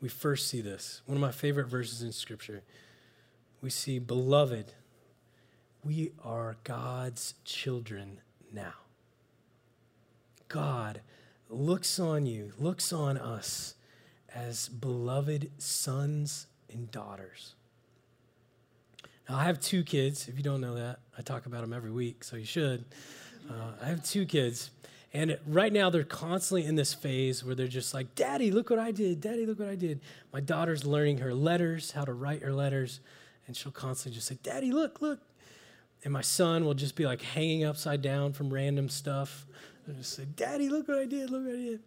we 0.00 0.08
first 0.08 0.48
see 0.48 0.60
this. 0.60 1.00
One 1.06 1.16
of 1.16 1.22
my 1.22 1.32
favorite 1.32 1.68
verses 1.68 2.02
in 2.02 2.12
Scripture. 2.12 2.62
We 3.62 3.70
see, 3.70 3.98
Beloved, 3.98 4.74
we 5.82 6.12
are 6.22 6.56
God's 6.64 7.34
children 7.44 8.20
now. 8.52 8.74
God 10.48 11.00
looks 11.48 11.98
on 11.98 12.26
you, 12.26 12.52
looks 12.58 12.92
on 12.92 13.16
us 13.16 13.74
as 14.34 14.68
beloved 14.68 15.50
sons 15.58 16.46
and 16.72 16.90
daughters. 16.90 17.54
Now, 19.28 19.36
I 19.36 19.44
have 19.44 19.60
two 19.60 19.84
kids, 19.84 20.28
if 20.28 20.36
you 20.36 20.42
don't 20.42 20.60
know 20.60 20.74
that. 20.74 20.98
I 21.16 21.22
talk 21.22 21.46
about 21.46 21.62
them 21.62 21.72
every 21.72 21.90
week, 21.90 22.24
so 22.24 22.36
you 22.36 22.44
should. 22.44 22.84
Uh, 23.48 23.72
I 23.80 23.86
have 23.86 24.04
two 24.04 24.26
kids, 24.26 24.70
and 25.14 25.38
right 25.46 25.72
now 25.72 25.88
they're 25.88 26.02
constantly 26.02 26.66
in 26.66 26.74
this 26.74 26.92
phase 26.92 27.44
where 27.44 27.54
they're 27.54 27.68
just 27.68 27.94
like, 27.94 28.14
Daddy, 28.14 28.50
look 28.50 28.68
what 28.68 28.78
I 28.78 28.90
did. 28.90 29.20
Daddy, 29.20 29.46
look 29.46 29.58
what 29.58 29.68
I 29.68 29.76
did. 29.76 30.00
My 30.32 30.40
daughter's 30.40 30.84
learning 30.84 31.18
her 31.18 31.32
letters, 31.32 31.92
how 31.92 32.04
to 32.04 32.12
write 32.12 32.42
her 32.42 32.52
letters, 32.52 33.00
and 33.46 33.56
she'll 33.56 33.72
constantly 33.72 34.16
just 34.16 34.26
say, 34.26 34.38
Daddy, 34.42 34.72
look, 34.72 35.00
look. 35.00 35.20
And 36.02 36.12
my 36.12 36.20
son 36.20 36.64
will 36.64 36.74
just 36.74 36.96
be 36.96 37.06
like 37.06 37.22
hanging 37.22 37.64
upside 37.64 38.02
down 38.02 38.34
from 38.34 38.52
random 38.52 38.90
stuff. 38.90 39.46
And 39.86 39.96
just 39.96 40.14
say, 40.14 40.26
Daddy, 40.36 40.68
look 40.68 40.88
what 40.88 40.98
I 40.98 41.06
did, 41.06 41.30
look 41.30 41.44
what 41.44 41.54
I 41.54 41.58
did. 41.58 41.80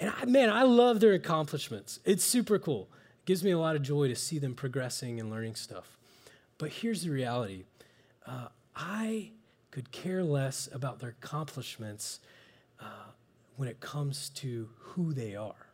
And 0.00 0.12
I, 0.20 0.24
man, 0.24 0.50
I 0.50 0.62
love 0.62 1.00
their 1.00 1.14
accomplishments. 1.14 2.00
It's 2.04 2.24
super 2.24 2.58
cool. 2.58 2.88
It 3.20 3.26
gives 3.26 3.42
me 3.42 3.50
a 3.50 3.58
lot 3.58 3.76
of 3.76 3.82
joy 3.82 4.08
to 4.08 4.14
see 4.14 4.38
them 4.38 4.54
progressing 4.54 5.18
and 5.18 5.30
learning 5.30 5.56
stuff. 5.56 5.96
But 6.56 6.70
here's 6.70 7.02
the 7.02 7.10
reality 7.10 7.64
uh, 8.26 8.48
I 8.76 9.30
could 9.70 9.90
care 9.92 10.22
less 10.22 10.68
about 10.72 11.00
their 11.00 11.10
accomplishments 11.10 12.20
uh, 12.80 13.10
when 13.56 13.68
it 13.68 13.80
comes 13.80 14.28
to 14.30 14.68
who 14.78 15.12
they 15.12 15.34
are. 15.34 15.68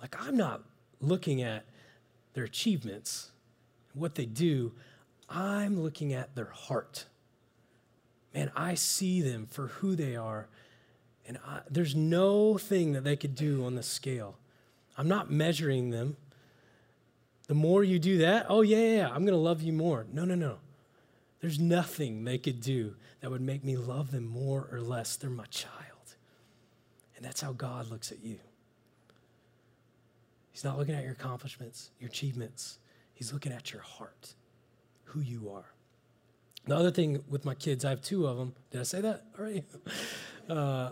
Like, 0.00 0.16
I'm 0.20 0.36
not 0.36 0.62
looking 1.00 1.42
at 1.42 1.64
their 2.34 2.44
achievements, 2.44 3.30
what 3.94 4.14
they 4.14 4.26
do, 4.26 4.72
I'm 5.28 5.80
looking 5.80 6.12
at 6.12 6.34
their 6.34 6.50
heart. 6.50 7.06
Man, 8.34 8.50
I 8.56 8.74
see 8.74 9.20
them 9.20 9.46
for 9.50 9.68
who 9.68 9.94
they 9.94 10.16
are 10.16 10.48
and 11.26 11.38
I, 11.46 11.60
there's 11.70 11.94
no 11.94 12.58
thing 12.58 12.92
that 12.92 13.04
they 13.04 13.16
could 13.16 13.34
do 13.34 13.64
on 13.64 13.74
the 13.74 13.82
scale. 13.82 14.36
I'm 14.96 15.08
not 15.08 15.30
measuring 15.30 15.90
them. 15.90 16.16
The 17.48 17.54
more 17.54 17.84
you 17.84 17.98
do 17.98 18.18
that, 18.18 18.46
oh, 18.48 18.62
yeah, 18.62 18.78
yeah, 18.78 18.96
yeah 18.96 19.08
I'm 19.08 19.24
going 19.24 19.34
to 19.34 19.36
love 19.36 19.62
you 19.62 19.72
more. 19.72 20.06
No, 20.12 20.24
no, 20.24 20.34
no. 20.34 20.56
There's 21.40 21.58
nothing 21.58 22.24
they 22.24 22.38
could 22.38 22.60
do 22.60 22.94
that 23.20 23.30
would 23.30 23.40
make 23.40 23.64
me 23.64 23.76
love 23.76 24.10
them 24.10 24.26
more 24.26 24.68
or 24.70 24.80
less. 24.80 25.16
They're 25.16 25.30
my 25.30 25.46
child. 25.46 26.16
And 27.16 27.24
that's 27.24 27.40
how 27.40 27.52
God 27.52 27.90
looks 27.90 28.12
at 28.12 28.22
you. 28.22 28.38
He's 30.52 30.64
not 30.64 30.78
looking 30.78 30.94
at 30.94 31.02
your 31.02 31.12
accomplishments, 31.12 31.90
your 31.98 32.08
achievements. 32.08 32.78
He's 33.14 33.32
looking 33.32 33.52
at 33.52 33.72
your 33.72 33.82
heart, 33.82 34.34
who 35.04 35.20
you 35.20 35.50
are. 35.50 35.72
The 36.66 36.76
other 36.76 36.90
thing 36.90 37.24
with 37.28 37.44
my 37.44 37.54
kids, 37.54 37.84
I 37.84 37.90
have 37.90 38.02
two 38.02 38.26
of 38.26 38.36
them. 38.36 38.54
Did 38.70 38.80
I 38.80 38.84
say 38.84 39.00
that 39.00 39.24
already? 39.38 39.64
Uh, 40.48 40.90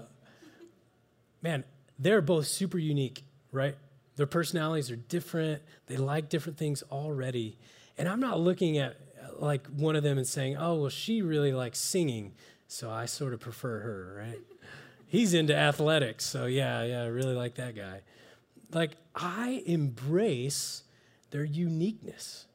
man, 1.42 1.64
they're 1.98 2.22
both 2.22 2.46
super 2.46 2.78
unique, 2.78 3.24
right? 3.52 3.76
Their 4.16 4.26
personalities 4.26 4.90
are 4.90 4.96
different. 4.96 5.62
They 5.86 5.96
like 5.96 6.28
different 6.28 6.58
things 6.58 6.82
already. 6.90 7.58
And 7.96 8.08
I'm 8.08 8.20
not 8.20 8.40
looking 8.40 8.78
at 8.78 8.96
like 9.38 9.66
one 9.68 9.96
of 9.96 10.02
them 10.02 10.18
and 10.18 10.26
saying, 10.26 10.56
oh, 10.56 10.74
well, 10.76 10.90
she 10.90 11.22
really 11.22 11.52
likes 11.52 11.78
singing, 11.78 12.32
so 12.68 12.90
I 12.90 13.06
sort 13.06 13.32
of 13.32 13.40
prefer 13.40 13.80
her, 13.80 14.16
right? 14.18 14.40
He's 15.06 15.34
into 15.34 15.56
athletics, 15.56 16.24
so 16.24 16.46
yeah, 16.46 16.84
yeah, 16.84 17.02
I 17.02 17.06
really 17.06 17.34
like 17.34 17.56
that 17.56 17.74
guy. 17.74 18.02
Like, 18.72 18.92
I 19.14 19.62
embrace 19.66 20.84
their 21.30 21.44
uniqueness. 21.44 22.46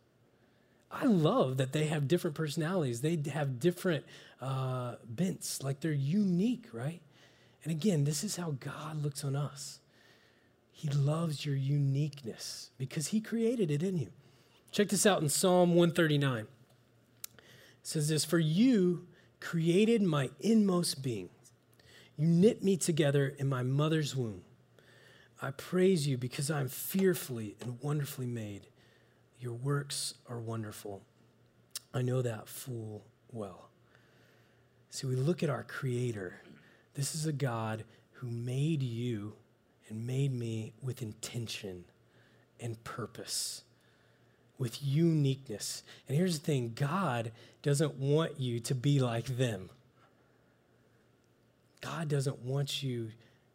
I 0.92 1.06
love 1.06 1.58
that 1.58 1.74
they 1.74 1.88
have 1.88 2.08
different 2.08 2.36
personalities. 2.36 3.02
They 3.02 3.20
have 3.34 3.60
different 3.60 4.06
uh, 4.42 4.96
bents. 5.04 5.62
Like 5.62 5.82
they're 5.82 5.92
unique, 5.92 6.68
right? 6.72 7.02
And 7.66 7.72
again, 7.72 8.04
this 8.04 8.24
is 8.24 8.36
how 8.36 8.52
God 8.60 9.02
looks 9.02 9.24
on 9.26 9.36
us. 9.36 9.80
He 10.72 10.88
loves 10.90 11.46
your 11.46 11.56
uniqueness 11.56 12.70
because 12.78 13.08
He 13.08 13.20
created 13.20 13.72
it 13.72 13.82
in 13.82 13.98
you. 13.98 14.10
Check 14.72 14.90
this 14.90 15.06
out 15.06 15.24
in 15.24 15.30
Psalm 15.30 15.70
139. 15.70 16.42
It 16.42 16.48
says 17.82 18.08
this 18.08 18.24
For 18.24 18.38
you 18.38 19.08
created 19.40 20.04
my 20.04 20.30
inmost 20.40 21.02
being, 21.02 21.30
you 22.16 22.28
knit 22.28 22.64
me 22.64 22.78
together 22.78 23.34
in 23.40 23.50
my 23.50 23.64
mother's 23.64 24.16
womb. 24.16 24.44
I 25.42 25.50
praise 25.50 26.08
you 26.08 26.20
because 26.20 26.52
I'm 26.52 26.70
fearfully 26.70 27.56
and 27.62 27.82
wonderfully 27.82 28.28
made. 28.28 28.68
Your 29.40 29.54
works 29.54 30.14
are 30.30 30.40
wonderful. 30.40 31.02
I 31.96 32.04
know 32.04 32.22
that 32.22 32.48
full 32.48 33.06
well. 33.32 33.70
See, 34.92 35.08
we 35.08 35.16
look 35.16 35.42
at 35.42 35.50
our 35.50 35.64
Creator 35.64 36.42
this 36.96 37.14
is 37.16 37.26
a 37.26 37.34
God 37.34 37.84
who 38.14 38.28
made 38.28 38.82
you 38.82 39.34
and 39.90 40.08
made 40.08 40.34
me 40.34 40.74
with 40.82 41.02
intention 41.02 41.86
and 42.60 42.84
purpose. 42.84 43.64
with 44.58 44.82
uniqueness. 44.84 45.84
And 46.08 46.18
here's 46.18 46.40
the 46.40 46.46
thing 46.46 46.72
God 46.76 47.32
doesn't 47.62 47.96
want 47.96 48.40
you 48.40 48.60
to 48.62 48.76
be 48.76 49.00
like 49.00 49.26
them. 49.26 49.70
God 51.82 52.08
doesn't 52.08 52.40
want 52.40 52.82
you 52.82 53.12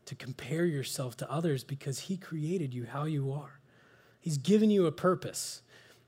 to 0.07 0.15
compare 0.15 0.65
yourself 0.67 1.17
to 1.19 1.31
others 1.31 1.65
because 1.65 2.01
He 2.01 2.17
created 2.17 2.75
you 2.75 2.85
how 2.87 3.05
you 3.05 3.33
are. 3.33 3.61
He's 4.21 4.39
given 4.39 4.71
you 4.71 4.87
a 4.87 4.93
purpose. 4.93 5.63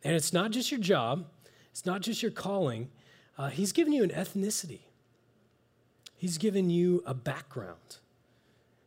And 0.04 0.14
it's 0.14 0.32
not 0.32 0.50
just 0.50 0.70
your 0.70 0.80
job, 0.80 1.26
it's 1.70 1.86
not 1.86 2.02
just 2.02 2.22
your 2.22 2.32
calling, 2.32 2.90
uh, 3.38 3.48
He's 3.48 3.72
given 3.72 3.92
you 3.92 4.02
an 4.02 4.10
ethnicity. 4.10 4.80
He's 6.22 6.38
given 6.38 6.70
you 6.70 7.02
a 7.04 7.14
background. 7.14 7.96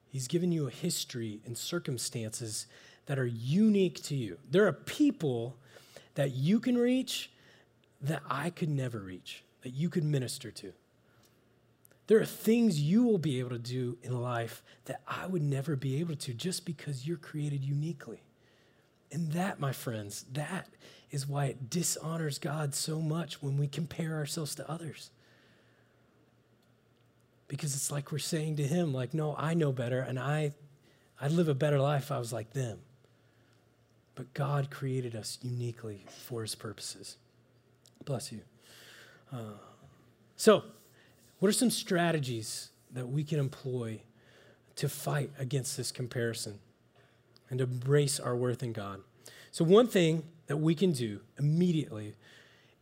He's 0.08 0.26
given 0.26 0.54
you 0.54 0.68
a 0.68 0.72
history 0.72 1.42
and 1.46 1.58
circumstances 1.58 2.66
that 3.08 3.20
are 3.20 3.26
unique 3.26 4.02
to 4.04 4.16
you. 4.16 4.38
There 4.50 4.66
are 4.66 4.72
people 4.72 5.58
that 6.14 6.32
you 6.32 6.62
can 6.62 6.78
reach 6.78 7.30
that 8.00 8.22
I 8.30 8.52
could 8.52 8.70
never 8.70 9.00
reach, 9.00 9.44
that 9.64 9.74
you 9.74 9.90
could 9.90 10.06
minister 10.06 10.50
to. 10.50 10.72
There 12.08 12.22
are 12.22 12.26
things 12.26 12.80
you 12.80 13.04
will 13.04 13.18
be 13.18 13.40
able 13.40 13.50
to 13.50 13.60
do 13.60 13.98
in 14.02 14.22
life 14.22 14.64
that 14.86 15.02
I 15.06 15.28
would 15.28 15.44
never 15.44 15.76
be 15.76 16.00
able 16.00 16.16
to 16.16 16.34
just 16.34 16.66
because 16.66 17.06
you're 17.06 17.18
created 17.18 17.66
uniquely. 17.66 18.24
And 19.12 19.34
that, 19.34 19.60
my 19.60 19.74
friends, 19.74 20.24
that 20.32 20.70
is 21.12 21.28
why 21.28 21.48
it 21.48 21.70
dishonors 21.70 22.40
God 22.40 22.74
so 22.74 23.02
much 23.02 23.44
when 23.44 23.58
we 23.58 23.68
compare 23.68 24.14
ourselves 24.14 24.56
to 24.56 24.72
others. 24.72 25.10
Because 27.48 27.76
it's 27.76 27.92
like 27.92 28.12
we're 28.12 28.18
saying 28.18 28.56
to 28.58 28.64
him, 28.64 28.94
like, 28.94 29.14
no, 29.14 29.36
I 29.38 29.54
know 29.54 29.72
better 29.72 30.00
and 30.00 30.20
I 30.20 30.54
I'd 31.20 31.32
live 31.32 31.48
a 31.48 31.56
better 31.56 31.80
life 31.80 32.04
if 32.04 32.12
I 32.12 32.20
was 32.20 32.34
like 32.34 32.54
them. 32.54 32.80
But 34.16 34.34
God 34.34 34.70
created 34.70 35.16
us 35.16 35.38
uniquely 35.42 36.06
for 36.10 36.42
his 36.42 36.56
purposes. 36.56 37.18
Bless 38.04 38.32
you. 38.32 38.42
Uh, 39.32 39.58
so, 40.36 40.64
what 41.40 41.50
are 41.50 41.54
some 41.54 41.70
strategies 41.70 42.70
that 42.92 43.08
we 43.08 43.24
can 43.24 43.40
employ 43.40 44.02
to 44.76 44.88
fight 44.88 45.32
against 45.38 45.76
this 45.76 45.92
comparison 45.92 46.60
and 47.50 47.60
embrace 47.60 48.20
our 48.20 48.36
worth 48.36 48.64
in 48.64 48.74
God? 48.74 49.02
So, 49.52 49.66
one 49.66 49.88
thing 49.88 50.24
that 50.48 50.58
we 50.58 50.76
can 50.76 50.92
do 50.92 51.22
immediately 51.38 52.16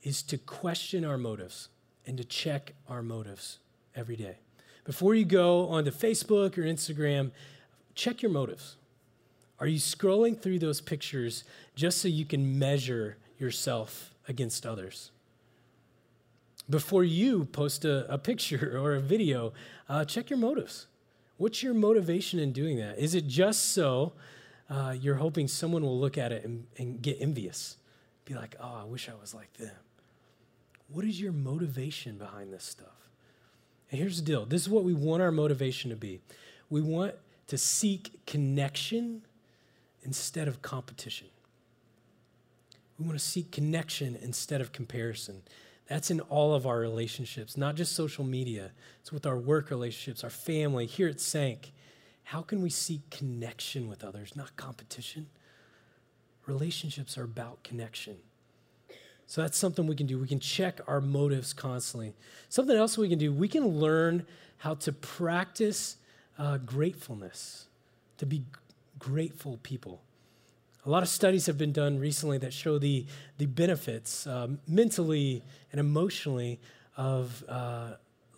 is 0.02 0.22
to 0.24 0.38
question 0.38 1.06
our 1.06 1.18
motives 1.18 1.70
and 2.06 2.18
to 2.18 2.24
check 2.24 2.74
our 2.90 3.02
motives 3.02 3.60
every 3.96 4.16
day. 4.16 4.38
Before 4.84 5.16
you 5.16 5.26
go 5.26 5.68
onto 5.70 5.92
Facebook 5.92 6.58
or 6.58 6.64
Instagram, 6.64 7.32
check 7.96 8.22
your 8.22 8.32
motives. 8.32 8.76
Are 9.60 9.68
you 9.68 9.80
scrolling 9.80 10.38
through 10.38 10.60
those 10.60 10.82
pictures 10.82 11.46
just 11.76 12.00
so 12.00 12.08
you 12.08 12.26
can 12.26 12.60
measure 12.60 13.18
yourself 13.38 14.14
against 14.28 14.66
others? 14.66 15.12
Before 16.70 17.04
you 17.04 17.46
post 17.46 17.86
a, 17.86 18.12
a 18.12 18.18
picture 18.18 18.78
or 18.82 18.96
a 18.96 19.00
video, 19.00 19.54
uh, 19.88 20.04
check 20.06 20.30
your 20.30 20.40
motives. 20.40 20.88
What's 21.38 21.64
your 21.64 21.74
motivation 21.74 22.40
in 22.40 22.52
doing 22.52 22.78
that? 22.78 23.00
Is 23.00 23.16
it 23.16 23.28
just 23.28 23.72
so 23.72 24.14
uh, 24.70 24.96
you're 25.00 25.16
hoping 25.16 25.48
someone 25.48 25.82
will 25.84 26.00
look 26.00 26.18
at 26.18 26.32
it 26.32 26.44
and, 26.44 26.66
and 26.78 27.02
get 27.02 27.18
envious? 27.22 27.78
Be 28.26 28.34
like, 28.34 28.56
oh, 28.60 28.82
I 28.82 28.86
wish 28.86 29.10
I 29.10 29.14
was 29.20 29.34
like 29.34 29.54
them. 29.54 29.76
What 30.90 31.06
is 31.06 31.20
your 31.20 31.32
motivation 31.32 32.18
behind 32.18 32.54
this 32.54 32.64
stuff? 32.64 33.03
And 33.92 34.00
here's 34.00 34.18
the 34.18 34.26
deal 34.26 34.46
this 34.46 34.62
is 34.62 34.70
what 34.70 34.84
we 34.84 34.94
want 34.94 35.22
our 35.22 35.32
motivation 35.32 35.90
to 35.90 35.96
be. 35.96 36.20
We 36.70 36.82
want 36.82 37.16
to 37.48 37.58
seek 37.58 38.26
connection 38.26 39.24
instead 40.04 40.48
of 40.48 40.62
competition. 40.62 41.28
We 42.98 43.06
want 43.06 43.18
to 43.18 43.26
seek 43.26 43.52
connection 43.52 44.18
instead 44.22 44.62
of 44.62 44.72
comparison. 44.72 45.42
That's 45.88 46.10
in 46.10 46.22
all 46.22 46.56
of 46.56 46.66
our 46.66 46.80
relationships, 46.80 47.58
not 47.58 47.76
just 47.76 47.94
social 47.94 48.24
media. 48.24 48.72
It's 49.02 49.12
with 49.12 49.26
our 49.26 49.38
work 49.38 49.70
relationships, 49.70 50.24
our 50.24 50.30
family, 50.30 50.86
here 50.86 51.08
at 51.08 51.20
Sank. 51.20 51.74
How 52.24 52.42
can 52.42 52.62
we 52.62 52.70
seek 52.70 53.10
connection 53.10 53.90
with 53.90 54.04
others, 54.04 54.36
not 54.36 54.56
competition? 54.56 55.28
Relationships 56.46 57.18
are 57.18 57.24
about 57.24 57.64
connection. 57.64 58.18
So 59.34 59.42
that's 59.42 59.58
something 59.58 59.88
we 59.88 59.96
can 59.96 60.06
do. 60.06 60.20
We 60.20 60.28
can 60.28 60.40
check 60.40 60.80
our 60.88 61.02
motives 61.02 61.54
constantly. 61.54 62.14
Something 62.50 62.78
else 62.78 63.00
we 63.00 63.10
can 63.10 63.18
do, 63.18 63.34
we 63.34 63.48
can 63.48 63.66
learn 63.66 64.28
how 64.58 64.76
to 64.76 64.94
practice 64.94 65.98
uh, 66.38 66.60
gratefulness, 66.60 67.66
to 68.20 68.28
be 68.28 68.44
grateful 69.00 69.58
people. 69.64 70.04
A 70.86 70.90
lot 70.92 71.02
of 71.02 71.10
studies 71.10 71.48
have 71.48 71.58
been 71.58 71.72
done 71.72 71.98
recently 71.98 72.38
that 72.38 72.54
show 72.54 72.78
the, 72.78 73.08
the 73.40 73.48
benefits 73.48 74.28
um, 74.28 74.60
mentally 74.68 75.42
and 75.72 75.80
emotionally 75.80 76.60
of 76.96 77.44
uh, 77.50 77.94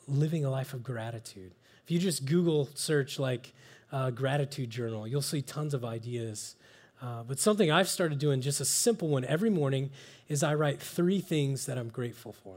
living 0.08 0.45
a 0.45 0.49
life 0.49 0.73
of 0.73 0.81
gratitude. 0.81 1.51
If 1.84 1.91
you 1.91 1.99
just 1.99 2.23
Google 2.23 2.69
search 2.73 3.19
like 3.19 3.51
uh, 3.91 4.12
gratitude 4.12 4.69
journal, 4.69 5.05
you'll 5.05 5.21
see 5.21 5.41
tons 5.41 5.73
of 5.73 5.84
ideas. 5.84 6.55
Uh, 7.01 7.23
but 7.23 7.39
something 7.39 7.71
I've 7.71 7.89
started 7.89 8.19
doing, 8.19 8.41
just 8.41 8.62
a 8.62 8.65
simple 8.65 9.10
one 9.10 9.25
every 9.25 9.49
morning, 9.49 9.91
is 10.27 10.43
I 10.43 10.55
write 10.55 10.81
three 10.81 11.19
things 11.19 11.65
that 11.65 11.77
I'm 11.77 11.89
grateful 11.89 12.34
for. 12.34 12.55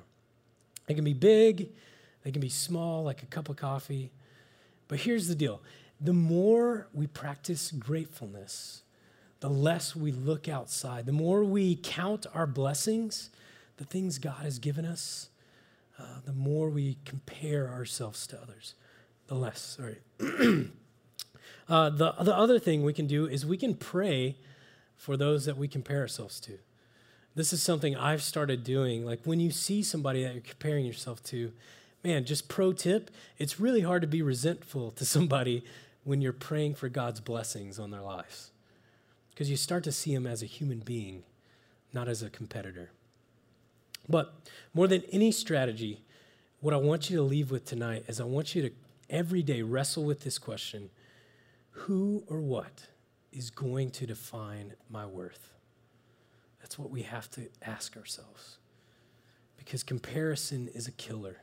They 0.87 0.94
can 0.94 1.05
be 1.05 1.12
big, 1.12 1.68
they 2.24 2.31
can 2.31 2.40
be 2.40 2.48
small, 2.48 3.05
like 3.05 3.22
a 3.22 3.27
cup 3.27 3.48
of 3.48 3.57
coffee. 3.57 4.11
But 4.87 5.01
here's 5.01 5.29
the 5.29 5.35
deal 5.35 5.61
the 6.01 6.12
more 6.12 6.87
we 6.94 7.07
practice 7.07 7.72
gratefulness, 7.72 8.83
the 9.40 9.51
less 9.51 9.96
we 9.96 10.12
look 10.12 10.48
outside, 10.48 11.07
the 11.07 11.12
more 11.12 11.44
we 11.44 11.77
count 11.77 12.27
our 12.35 12.46
blessings, 12.46 13.31
the 13.77 13.85
things 13.85 14.18
God 14.18 14.42
has 14.42 14.59
given 14.59 14.85
us, 14.85 15.29
uh, 15.98 16.20
the 16.24 16.33
more 16.33 16.70
we 16.70 16.98
compare 17.05 17.68
ourselves 17.68 18.27
to 18.29 18.40
others, 18.40 18.74
the 19.27 19.35
less, 19.35 19.79
sorry. 19.79 19.98
uh, 21.68 21.90
the, 21.90 22.12
the 22.20 22.35
other 22.35 22.59
thing 22.59 22.83
we 22.83 22.92
can 22.92 23.07
do 23.07 23.26
is 23.26 23.44
we 23.44 23.57
can 23.57 23.74
pray 23.74 24.37
for 24.96 25.16
those 25.16 25.44
that 25.44 25.57
we 25.57 25.68
compare 25.68 26.00
ourselves 26.00 26.40
to. 26.40 26.59
This 27.35 27.52
is 27.52 27.62
something 27.62 27.94
I've 27.94 28.22
started 28.22 28.64
doing. 28.64 29.04
Like 29.04 29.20
when 29.24 29.38
you 29.38 29.50
see 29.50 29.83
somebody 29.83 30.24
that 30.24 30.33
you're 30.33 30.42
comparing 30.42 30.85
yourself 30.85 31.22
to, 31.24 31.52
man, 32.02 32.24
just 32.24 32.48
pro 32.48 32.72
tip, 32.72 33.11
it's 33.38 33.61
really 33.61 33.83
hard 33.83 34.02
to 34.02 34.09
be 34.09 34.22
resentful 34.22 34.90
to 34.92 35.04
somebody 35.04 35.62
when 36.04 36.20
you're 36.20 36.33
praying 36.33 36.74
for 36.74 36.88
God's 36.88 37.20
blessings 37.20 37.78
on 37.78 37.90
their 37.90 38.00
lives. 38.00 38.50
Because 39.31 39.50
you 39.50 39.57
start 39.57 39.85
to 39.85 39.92
see 39.92 40.14
them 40.14 40.26
as 40.26 40.42
a 40.42 40.46
human 40.46 40.81
being, 40.81 41.22
not 41.92 42.09
as 42.09 42.22
a 42.22 42.31
competitor. 42.31 42.90
But 44.09 44.35
more 44.74 44.88
than 44.88 45.02
any 45.12 45.31
strategy, 45.31 46.00
what 46.61 46.74
I 46.74 46.78
want 46.78 47.11
you 47.11 47.16
to 47.18 47.22
leave 47.22 47.50
with 47.50 47.66
tonight 47.66 48.04
is 48.09 48.20
I 48.20 48.24
want 48.24 48.54
you 48.54 48.62
to 48.62 48.70
every 49.11 49.42
day 49.42 49.62
wrestle 49.62 50.04
with 50.04 50.22
this 50.22 50.38
question 50.38 50.90
who 51.79 52.25
or 52.27 52.41
what 52.41 52.87
is 53.33 53.51
going 53.51 53.91
to 53.93 54.07
define 54.07 54.75
my 54.91 55.07
worth? 55.07 55.53
That's 56.61 56.79
what 56.79 56.91
we 56.91 57.03
have 57.03 57.31
to 57.33 57.49
ask 57.62 57.97
ourselves. 57.97 58.59
Because 59.57 59.83
comparison 59.83 60.69
is 60.75 60.88
a 60.88 60.93
killer. 60.93 61.37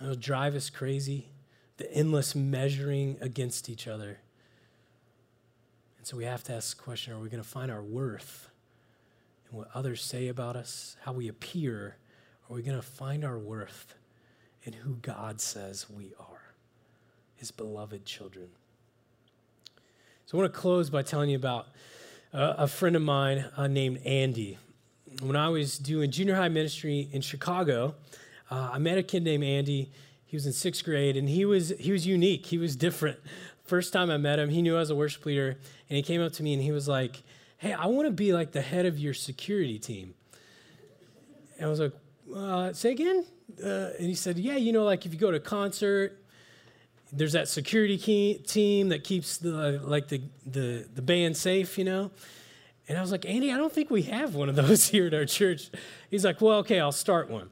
It'll 0.00 0.14
drive 0.14 0.54
us 0.54 0.70
crazy, 0.70 1.28
the 1.76 1.92
endless 1.92 2.34
measuring 2.34 3.18
against 3.20 3.68
each 3.68 3.86
other. 3.86 4.20
And 5.98 6.06
so 6.06 6.16
we 6.16 6.24
have 6.24 6.44
to 6.44 6.54
ask 6.54 6.76
the 6.76 6.82
question 6.82 7.12
are 7.12 7.18
we 7.18 7.28
going 7.28 7.42
to 7.42 7.48
find 7.48 7.70
our 7.70 7.82
worth 7.82 8.48
in 9.50 9.58
what 9.58 9.68
others 9.74 10.02
say 10.02 10.28
about 10.28 10.56
us, 10.56 10.96
how 11.02 11.12
we 11.12 11.28
appear? 11.28 11.96
Are 12.48 12.54
we 12.54 12.62
going 12.62 12.76
to 12.80 12.86
find 12.86 13.24
our 13.24 13.38
worth 13.38 13.94
in 14.62 14.72
who 14.72 14.96
God 14.96 15.40
says 15.40 15.88
we 15.90 16.14
are, 16.18 16.54
his 17.36 17.50
beloved 17.50 18.04
children? 18.04 18.48
So 20.30 20.38
I 20.38 20.42
want 20.42 20.54
to 20.54 20.60
close 20.60 20.90
by 20.90 21.02
telling 21.02 21.28
you 21.28 21.34
about 21.34 21.66
a 22.32 22.68
friend 22.68 22.94
of 22.94 23.02
mine 23.02 23.46
uh, 23.56 23.66
named 23.66 23.98
Andy. 24.06 24.58
When 25.22 25.34
I 25.34 25.48
was 25.48 25.76
doing 25.76 26.12
junior 26.12 26.36
high 26.36 26.48
ministry 26.48 27.08
in 27.10 27.20
Chicago, 27.20 27.96
uh, 28.48 28.70
I 28.74 28.78
met 28.78 28.96
a 28.96 29.02
kid 29.02 29.24
named 29.24 29.42
Andy. 29.42 29.90
He 30.24 30.36
was 30.36 30.46
in 30.46 30.52
sixth 30.52 30.84
grade, 30.84 31.16
and 31.16 31.28
he 31.28 31.44
was 31.44 31.70
he 31.70 31.90
was 31.90 32.06
unique. 32.06 32.46
He 32.46 32.58
was 32.58 32.76
different. 32.76 33.18
First 33.64 33.92
time 33.92 34.08
I 34.08 34.18
met 34.18 34.38
him, 34.38 34.50
he 34.50 34.62
knew 34.62 34.76
I 34.76 34.78
was 34.78 34.90
a 34.90 34.94
worship 34.94 35.26
leader, 35.26 35.58
and 35.88 35.96
he 35.96 36.00
came 36.00 36.22
up 36.22 36.30
to 36.34 36.44
me 36.44 36.54
and 36.54 36.62
he 36.62 36.70
was 36.70 36.86
like, 36.86 37.24
"Hey, 37.58 37.72
I 37.72 37.86
want 37.86 38.06
to 38.06 38.12
be 38.12 38.32
like 38.32 38.52
the 38.52 38.62
head 38.62 38.86
of 38.86 39.00
your 39.00 39.14
security 39.14 39.80
team." 39.80 40.14
And 41.56 41.66
I 41.66 41.68
was 41.68 41.80
like, 41.80 41.92
uh, 42.32 42.72
"Say 42.72 42.92
again?" 42.92 43.26
Uh, 43.60 43.98
and 43.98 44.06
he 44.06 44.14
said, 44.14 44.38
"Yeah, 44.38 44.54
you 44.54 44.70
know, 44.70 44.84
like 44.84 45.04
if 45.04 45.12
you 45.12 45.18
go 45.18 45.32
to 45.32 45.38
a 45.38 45.40
concert." 45.40 46.19
There's 47.12 47.32
that 47.32 47.48
security 47.48 47.98
key, 47.98 48.42
team 48.46 48.88
that 48.90 49.04
keeps 49.04 49.38
the 49.38 49.80
like 49.82 50.08
the, 50.08 50.22
the 50.46 50.86
the 50.94 51.02
band 51.02 51.36
safe, 51.36 51.76
you 51.78 51.84
know. 51.84 52.10
And 52.88 52.98
I 52.98 53.00
was 53.00 53.12
like, 53.12 53.24
Andy, 53.24 53.52
I 53.52 53.56
don't 53.56 53.72
think 53.72 53.90
we 53.90 54.02
have 54.02 54.34
one 54.34 54.48
of 54.48 54.56
those 54.56 54.88
here 54.88 55.06
at 55.06 55.14
our 55.14 55.24
church. 55.24 55.70
He's 56.10 56.24
like, 56.24 56.40
Well, 56.40 56.58
okay, 56.58 56.80
I'll 56.80 56.92
start 56.92 57.30
one. 57.30 57.50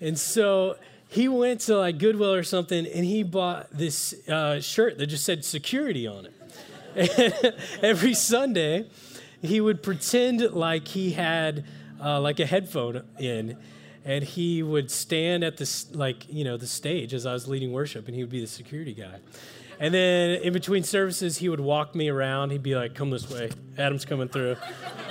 And 0.00 0.18
so 0.18 0.76
he 1.08 1.28
went 1.28 1.60
to 1.62 1.76
like 1.76 1.98
Goodwill 1.98 2.32
or 2.32 2.42
something 2.42 2.86
and 2.86 3.04
he 3.04 3.22
bought 3.22 3.70
this 3.70 4.14
uh, 4.28 4.60
shirt 4.60 4.98
that 4.98 5.06
just 5.06 5.24
said 5.24 5.44
security 5.44 6.06
on 6.06 6.26
it. 6.26 6.34
every 7.82 8.14
Sunday, 8.14 8.88
he 9.42 9.60
would 9.60 9.82
pretend 9.82 10.40
like 10.52 10.88
he 10.88 11.12
had 11.12 11.64
uh, 12.02 12.20
like 12.20 12.40
a 12.40 12.46
headphone 12.46 13.02
in, 13.18 13.56
and 14.06 14.22
he 14.22 14.62
would 14.62 14.88
stand 14.90 15.42
at 15.42 15.56
the 15.56 15.84
like 15.92 16.32
you 16.32 16.44
know 16.44 16.56
the 16.56 16.66
stage 16.66 17.12
as 17.12 17.26
I 17.26 17.32
was 17.32 17.48
leading 17.48 17.72
worship, 17.72 18.06
and 18.06 18.14
he 18.14 18.22
would 18.22 18.30
be 18.30 18.40
the 18.40 18.46
security 18.46 18.94
guy. 18.94 19.18
And 19.78 19.92
then 19.92 20.40
in 20.40 20.54
between 20.54 20.84
services, 20.84 21.36
he 21.36 21.50
would 21.50 21.60
walk 21.60 21.94
me 21.94 22.08
around. 22.08 22.50
He'd 22.50 22.62
be 22.62 22.76
like, 22.76 22.94
"Come 22.94 23.10
this 23.10 23.28
way, 23.28 23.50
Adam's 23.76 24.04
coming 24.04 24.28
through." 24.28 24.56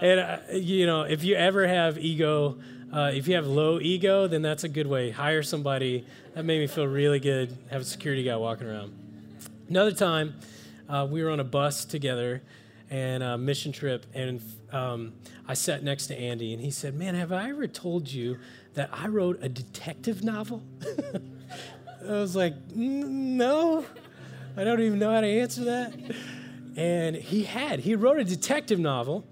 and 0.00 0.20
uh, 0.20 0.38
you 0.52 0.86
know, 0.86 1.02
if 1.02 1.24
you 1.24 1.34
ever 1.34 1.66
have 1.66 1.98
ego, 1.98 2.56
uh, 2.92 3.10
if 3.12 3.26
you 3.26 3.34
have 3.34 3.46
low 3.46 3.80
ego, 3.80 4.28
then 4.28 4.42
that's 4.42 4.64
a 4.64 4.68
good 4.68 4.86
way. 4.86 5.10
Hire 5.10 5.42
somebody. 5.42 6.06
That 6.34 6.44
made 6.44 6.60
me 6.60 6.68
feel 6.68 6.86
really 6.86 7.18
good. 7.18 7.58
Have 7.70 7.82
a 7.82 7.84
security 7.84 8.22
guy 8.22 8.36
walking 8.36 8.68
around. 8.68 8.94
Another 9.68 9.92
time, 9.92 10.36
uh, 10.88 11.06
we 11.10 11.22
were 11.22 11.30
on 11.30 11.40
a 11.40 11.44
bus 11.44 11.84
together 11.84 12.42
and 12.90 13.22
a 13.22 13.36
mission 13.36 13.72
trip, 13.72 14.06
and 14.14 14.40
um, 14.72 15.12
I 15.50 15.54
sat 15.54 15.82
next 15.82 16.06
to 16.06 16.18
Andy, 16.18 16.52
and 16.52 16.62
he 16.62 16.70
said, 16.70 16.94
"Man, 16.94 17.14
have 17.14 17.32
I 17.32 17.50
ever 17.50 17.66
told 17.66 18.10
you 18.10 18.38
that 18.74 18.88
I 18.92 19.08
wrote 19.08 19.38
a 19.42 19.48
detective 19.48 20.22
novel?" 20.22 20.62
I 22.08 22.12
was 22.12 22.34
like, 22.34 22.54
no, 22.74 23.84
I 24.56 24.64
don't 24.64 24.80
even 24.80 24.98
know 24.98 25.12
how 25.12 25.20
to 25.20 25.26
answer 25.26 25.64
that. 25.64 25.94
And 26.76 27.16
he 27.16 27.44
had. 27.44 27.80
He 27.80 27.94
wrote 27.94 28.18
a 28.18 28.24
detective 28.24 28.78
novel. 28.78 29.26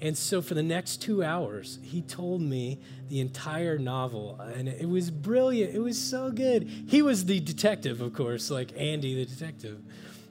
And 0.00 0.16
so 0.16 0.42
for 0.42 0.54
the 0.54 0.62
next 0.62 1.00
two 1.00 1.22
hours, 1.22 1.78
he 1.82 2.02
told 2.02 2.40
me 2.42 2.80
the 3.08 3.20
entire 3.20 3.78
novel. 3.78 4.40
And 4.40 4.68
it 4.68 4.88
was 4.88 5.10
brilliant. 5.10 5.74
It 5.74 5.80
was 5.80 6.00
so 6.00 6.30
good. 6.30 6.68
He 6.86 7.02
was 7.02 7.24
the 7.24 7.40
detective, 7.40 8.00
of 8.00 8.12
course, 8.12 8.50
like 8.50 8.72
Andy 8.76 9.14
the 9.14 9.24
detective. 9.24 9.80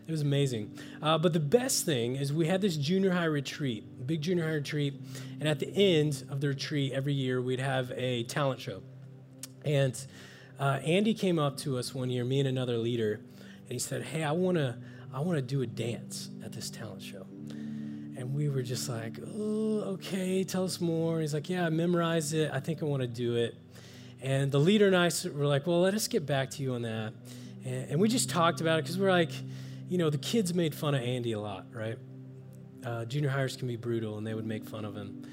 It 0.07 0.11
was 0.11 0.21
amazing. 0.21 0.77
Uh, 1.01 1.17
but 1.17 1.33
the 1.33 1.39
best 1.39 1.85
thing 1.85 2.15
is 2.15 2.33
we 2.33 2.47
had 2.47 2.61
this 2.61 2.75
junior 2.75 3.11
high 3.11 3.25
retreat, 3.25 4.07
big 4.07 4.21
junior 4.21 4.43
high 4.45 4.55
retreat. 4.55 4.95
And 5.39 5.47
at 5.47 5.59
the 5.59 5.69
end 5.73 6.23
of 6.29 6.41
the 6.41 6.49
retreat, 6.49 6.91
every 6.93 7.13
year, 7.13 7.41
we'd 7.41 7.59
have 7.59 7.91
a 7.95 8.23
talent 8.23 8.59
show. 8.59 8.81
And 9.63 9.99
uh, 10.59 10.79
Andy 10.83 11.13
came 11.13 11.39
up 11.39 11.57
to 11.57 11.77
us 11.77 11.93
one 11.93 12.09
year, 12.09 12.23
me 12.23 12.39
and 12.39 12.47
another 12.47 12.77
leader, 12.77 13.19
and 13.63 13.71
he 13.71 13.79
said, 13.79 14.03
"Hey, 14.03 14.23
I 14.23 14.31
want 14.31 14.57
to, 14.57 14.77
I 15.13 15.19
want 15.21 15.37
to 15.37 15.41
do 15.41 15.61
a 15.61 15.67
dance 15.67 16.29
at 16.43 16.51
this 16.51 16.69
talent 16.69 17.01
show." 17.01 17.25
And 18.17 18.35
we 18.35 18.49
were 18.49 18.61
just 18.61 18.87
like, 18.87 19.17
"Oh, 19.35 19.81
okay, 19.93 20.43
tell 20.43 20.63
us 20.63 20.79
more." 20.79 21.19
He's 21.19 21.33
like, 21.33 21.49
"Yeah, 21.49 21.65
I 21.65 21.69
memorized 21.69 22.33
it. 22.33 22.51
I 22.53 22.59
think 22.59 22.83
I 22.83 22.85
want 22.85 23.01
to 23.01 23.07
do 23.07 23.35
it." 23.37 23.55
And 24.21 24.51
the 24.51 24.59
leader 24.59 24.85
and 24.85 24.95
I 24.95 25.09
were 25.33 25.47
like, 25.47 25.65
"Well, 25.65 25.81
let 25.81 25.95
us 25.95 26.07
get 26.07 26.27
back 26.27 26.51
to 26.51 26.63
you 26.63 26.73
on 26.73 26.83
that." 26.83 27.13
And, 27.65 27.91
and 27.91 27.99
we 27.99 28.07
just 28.07 28.29
talked 28.29 28.61
about 28.61 28.77
it 28.77 28.83
because 28.83 28.99
we're 28.99 29.09
like, 29.09 29.31
you 29.91 29.97
know, 29.97 30.09
the 30.09 30.17
kids 30.17 30.53
made 30.53 30.73
fun 30.73 30.95
of 30.95 31.01
Andy 31.01 31.33
a 31.33 31.39
lot, 31.39 31.65
right? 31.73 31.97
Uh, 32.85 33.03
junior 33.03 33.27
hires 33.27 33.57
can 33.57 33.67
be 33.67 33.75
brutal, 33.75 34.17
and 34.17 34.25
they 34.25 34.33
would 34.33 34.45
make 34.45 34.65
fun 34.65 34.85
of 34.85 34.95
him. 34.95 35.27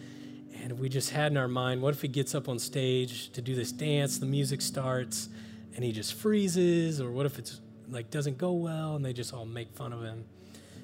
And 0.60 0.80
we 0.80 0.88
just 0.88 1.10
had 1.10 1.30
in 1.30 1.38
our 1.38 1.46
mind, 1.46 1.80
what 1.80 1.94
if 1.94 2.02
he 2.02 2.08
gets 2.08 2.34
up 2.34 2.48
on 2.48 2.58
stage 2.58 3.30
to 3.34 3.40
do 3.40 3.54
this 3.54 3.70
dance, 3.70 4.18
the 4.18 4.26
music 4.26 4.60
starts, 4.60 5.28
and 5.76 5.84
he 5.84 5.92
just 5.92 6.14
freezes? 6.14 7.00
Or 7.00 7.12
what 7.12 7.24
if 7.24 7.38
it's 7.38 7.60
like 7.88 8.10
doesn't 8.10 8.36
go 8.36 8.50
well 8.50 8.96
and 8.96 9.04
they 9.04 9.12
just 9.12 9.32
all 9.32 9.46
make 9.46 9.72
fun 9.76 9.92
of 9.92 10.02
him? 10.02 10.24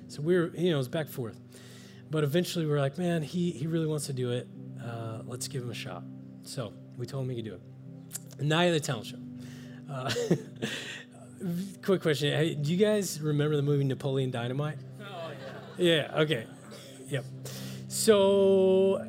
So 0.06 0.22
we 0.22 0.36
were, 0.36 0.52
you 0.54 0.70
know, 0.70 0.76
it 0.76 0.78
was 0.78 0.86
back 0.86 1.06
and 1.06 1.14
forth. 1.14 1.40
But 2.12 2.22
eventually 2.22 2.66
we 2.66 2.72
are 2.74 2.80
like, 2.80 2.96
man, 2.96 3.22
he, 3.22 3.50
he 3.50 3.66
really 3.66 3.88
wants 3.88 4.06
to 4.06 4.12
do 4.12 4.30
it. 4.30 4.46
Uh, 4.80 5.22
let's 5.26 5.48
give 5.48 5.64
him 5.64 5.70
a 5.70 5.74
shot. 5.74 6.04
So 6.44 6.72
we 6.96 7.06
told 7.06 7.24
him 7.24 7.30
he 7.30 7.42
could 7.42 7.44
do 7.44 7.54
it. 7.54 8.40
Night 8.40 8.66
of 8.66 8.74
the 8.74 8.78
talent 8.78 9.06
show. 9.06 9.18
Uh, 9.90 10.12
quick 11.82 12.02
question. 12.02 12.32
Hey, 12.32 12.54
do 12.54 12.70
you 12.72 12.76
guys 12.76 13.20
remember 13.20 13.56
the 13.56 13.62
movie 13.62 13.84
Napoleon 13.84 14.30
Dynamite? 14.30 14.78
Oh, 15.00 15.30
yeah. 15.78 16.08
Yeah, 16.08 16.20
okay. 16.20 16.46
Yep. 17.08 17.24
So 17.88 19.06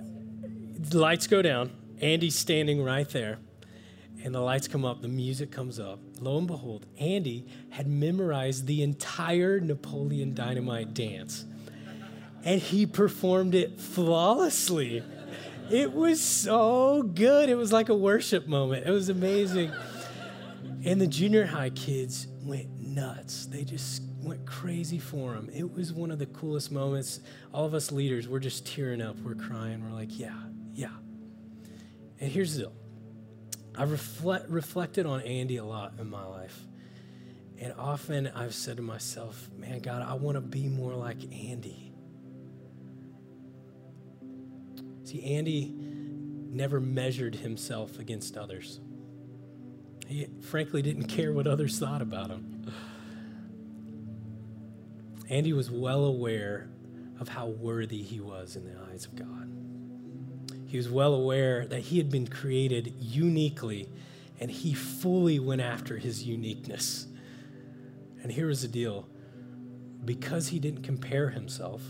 the 0.78 1.00
lights 1.00 1.28
go 1.28 1.41
down. 1.41 1.71
Andy's 2.02 2.38
standing 2.38 2.84
right 2.84 3.08
there. 3.10 3.39
And 4.24 4.34
the 4.34 4.41
lights 4.41 4.67
come 4.67 4.84
up, 4.86 5.04
the 5.04 5.08
music 5.08 5.52
comes 5.52 5.80
up. 5.80 6.00
Lo 6.19 6.39
and 6.39 6.48
behold, 6.48 6.88
Andy 7.00 7.45
had 7.69 7.86
memorized 7.86 8.65
the 8.65 8.82
entire 8.82 9.60
Napoleon 9.60 10.34
Dynamite 10.34 10.95
dance. 10.95 11.45
And 12.43 12.60
he 12.60 12.88
performed 12.88 13.54
it 13.54 13.80
flawlessly. 13.80 15.04
It 15.69 15.93
was 15.93 16.21
so 16.21 17.04
good. 17.04 17.50
It 17.50 17.56
was 17.56 17.71
like 17.71 17.89
a 17.89 17.95
worship 17.95 18.48
moment. 18.48 18.88
It 18.88 18.91
was 18.91 19.10
amazing. 19.10 19.71
And 20.86 21.02
the 21.02 21.08
junior 21.08 21.48
high 21.48 21.71
kids 21.71 22.28
went 22.43 22.80
nuts. 22.80 23.48
They 23.48 23.63
just 23.63 24.04
went 24.21 24.45
crazy 24.45 25.00
for 25.00 25.34
him. 25.34 25.50
It 25.52 25.74
was 25.74 25.91
one 25.91 26.12
of 26.12 26.19
the 26.19 26.28
coolest 26.28 26.71
moments. 26.71 27.21
All 27.52 27.65
of 27.65 27.74
us 27.74 27.91
leaders, 27.91 28.28
we're 28.28 28.39
just 28.39 28.67
tearing 28.67 29.02
up. 29.02 29.17
We're 29.19 29.34
crying. 29.34 29.84
We're 29.84 29.95
like, 29.95 30.19
yeah, 30.19 30.38
yeah. 30.76 30.91
And 32.19 32.32
here's 32.32 32.54
the 32.54 32.63
deal 32.63 32.74
I've 33.76 33.89
reflect, 33.89 34.48
reflected 34.48 35.08
on 35.08 35.21
Andy 35.21 35.58
a 35.58 35.65
lot 35.65 35.93
in 36.00 36.08
my 36.08 36.24
life. 36.24 36.60
And 37.58 37.74
often 37.80 38.28
I've 38.28 38.54
said 38.54 38.78
to 38.78 38.84
myself, 38.84 39.50
man, 39.58 39.80
God, 39.80 40.04
I 40.08 40.13
want 40.13 40.36
to 40.36 40.41
be 40.41 40.67
more 40.67 40.93
like 40.93 41.24
Andy. 41.34 41.93
See, 45.04 45.24
Andy 45.24 45.74
never 45.76 46.80
measured 46.80 47.36
himself 47.36 47.98
against 47.98 48.38
others. 48.38 48.80
He 50.08 50.28
frankly 50.41 50.82
didn't 50.82 51.08
care 51.08 51.34
what 51.34 51.48
others 51.48 51.80
thought 51.80 52.02
about 52.02 52.30
him. 52.30 52.72
Andy 55.30 55.54
was 55.54 55.72
well 55.72 56.06
aware 56.06 56.70
of 57.20 57.30
how 57.30 57.48
worthy 57.48 58.04
he 58.04 58.20
was 58.20 58.56
in 58.56 58.65
the 58.65 58.74
eyes 58.91 59.06
of 59.06 59.15
God. 59.15 59.52
He 60.68 60.78
was 60.78 60.89
well 60.89 61.13
aware 61.13 61.65
that 61.65 61.80
he 61.80 61.98
had 61.98 62.12
been 62.12 62.28
created 62.28 62.94
uniquely, 63.00 63.88
and 64.39 64.52
he 64.52 64.74
fully 64.74 65.39
went 65.39 65.62
after 65.62 65.98
his 65.98 66.24
uniqueness. 66.24 67.08
And 68.22 68.32
here 68.32 68.48
was 68.48 68.62
the 68.62 68.68
deal 68.68 69.08
because 70.04 70.50
he 70.50 70.60
didn't 70.60 70.84
compare 70.84 71.30
himself, 71.30 71.82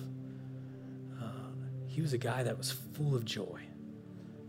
uh, 1.21 1.49
he 1.87 2.01
was 2.01 2.13
a 2.13 2.17
guy 2.17 2.43
that 2.43 2.57
was 2.57 2.71
full 2.71 3.15
of 3.15 3.25
joy, 3.25 3.61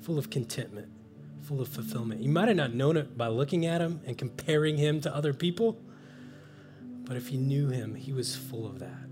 full 0.00 0.18
of 0.18 0.30
contentment, 0.30 0.88
full 1.46 1.60
of 1.60 1.68
fulfillment. 1.68 2.22
You 2.22 2.30
might 2.30 2.48
have 2.48 2.56
not 2.56 2.74
known 2.74 2.96
it 2.96 3.16
by 3.16 3.28
looking 3.28 3.66
at 3.66 3.80
him 3.80 4.00
and 4.06 4.18
comparing 4.18 4.76
him 4.76 5.00
to 5.02 5.14
other 5.14 5.32
people, 5.32 5.78
but 7.04 7.16
if 7.16 7.30
you 7.30 7.38
knew 7.38 7.68
him, 7.68 7.94
he 7.94 8.12
was 8.12 8.34
full 8.34 8.66
of 8.66 8.78
that. 8.80 9.06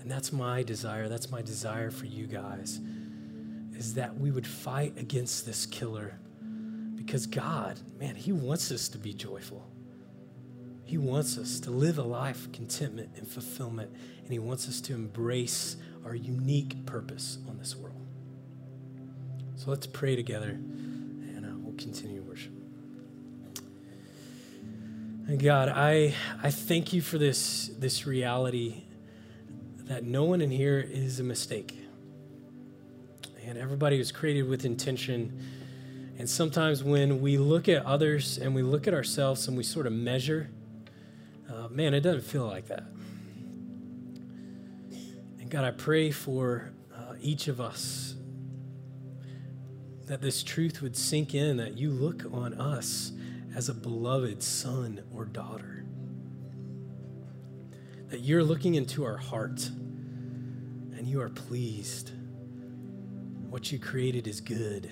And 0.00 0.10
that's 0.10 0.32
my 0.32 0.62
desire. 0.62 1.08
That's 1.08 1.30
my 1.30 1.42
desire 1.42 1.90
for 1.90 2.06
you 2.06 2.26
guys 2.26 2.80
is 3.80 3.94
that 3.94 4.14
we 4.18 4.30
would 4.30 4.46
fight 4.46 4.92
against 4.98 5.46
this 5.46 5.64
killer 5.64 6.18
because 6.96 7.24
God, 7.24 7.80
man, 7.98 8.14
He 8.14 8.30
wants 8.30 8.70
us 8.70 8.88
to 8.90 8.98
be 8.98 9.14
joyful. 9.14 9.66
He 10.84 10.98
wants 10.98 11.38
us 11.38 11.58
to 11.60 11.70
live 11.70 11.96
a 11.96 12.02
life 12.02 12.44
of 12.44 12.52
contentment 12.52 13.12
and 13.16 13.26
fulfillment, 13.26 13.90
and 14.22 14.30
He 14.30 14.38
wants 14.38 14.68
us 14.68 14.82
to 14.82 14.92
embrace 14.92 15.76
our 16.04 16.14
unique 16.14 16.84
purpose 16.84 17.38
on 17.48 17.56
this 17.56 17.74
world. 17.74 18.06
So 19.56 19.70
let's 19.70 19.86
pray 19.86 20.14
together, 20.14 20.58
continue 21.80 22.22
worship. 22.22 22.52
And 25.26 25.42
God, 25.42 25.68
I, 25.68 26.14
I 26.42 26.50
thank 26.50 26.92
you 26.92 27.00
for 27.00 27.18
this, 27.18 27.70
this 27.78 28.06
reality 28.06 28.84
that 29.84 30.04
no 30.04 30.24
one 30.24 30.40
in 30.40 30.50
here 30.50 30.78
is 30.78 31.18
a 31.20 31.24
mistake 31.24 31.76
and 33.46 33.58
everybody 33.58 33.98
was 33.98 34.12
created 34.12 34.48
with 34.48 34.64
intention. 34.64 35.40
And 36.18 36.28
sometimes 36.28 36.84
when 36.84 37.20
we 37.20 37.38
look 37.38 37.68
at 37.68 37.84
others 37.84 38.38
and 38.38 38.54
we 38.54 38.62
look 38.62 38.86
at 38.86 38.94
ourselves 38.94 39.48
and 39.48 39.56
we 39.56 39.64
sort 39.64 39.86
of 39.86 39.92
measure, 39.92 40.50
uh, 41.48 41.68
man, 41.68 41.94
it 41.94 42.00
doesn't 42.00 42.22
feel 42.22 42.46
like 42.46 42.68
that. 42.68 42.84
And 45.40 45.50
God, 45.50 45.64
I 45.64 45.72
pray 45.72 46.10
for 46.12 46.70
uh, 46.94 47.14
each 47.20 47.48
of 47.48 47.60
us 47.60 48.14
that 50.10 50.20
this 50.20 50.42
truth 50.42 50.82
would 50.82 50.96
sink 50.96 51.36
in, 51.36 51.56
that 51.56 51.78
you 51.78 51.88
look 51.88 52.24
on 52.32 52.52
us 52.54 53.12
as 53.54 53.68
a 53.68 53.74
beloved 53.74 54.42
son 54.42 55.00
or 55.14 55.24
daughter. 55.24 55.84
That 58.08 58.18
you're 58.18 58.42
looking 58.42 58.74
into 58.74 59.04
our 59.04 59.18
heart 59.18 59.68
and 59.68 61.06
you 61.06 61.20
are 61.20 61.28
pleased 61.28 62.10
what 63.50 63.70
you 63.70 63.78
created 63.78 64.26
is 64.26 64.40
good. 64.40 64.90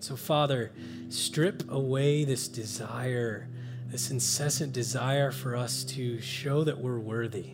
So, 0.00 0.14
Father, 0.14 0.72
strip 1.08 1.70
away 1.70 2.24
this 2.24 2.48
desire, 2.48 3.48
this 3.86 4.10
incessant 4.10 4.74
desire 4.74 5.30
for 5.30 5.56
us 5.56 5.84
to 5.84 6.20
show 6.20 6.64
that 6.64 6.78
we're 6.78 6.98
worthy, 6.98 7.52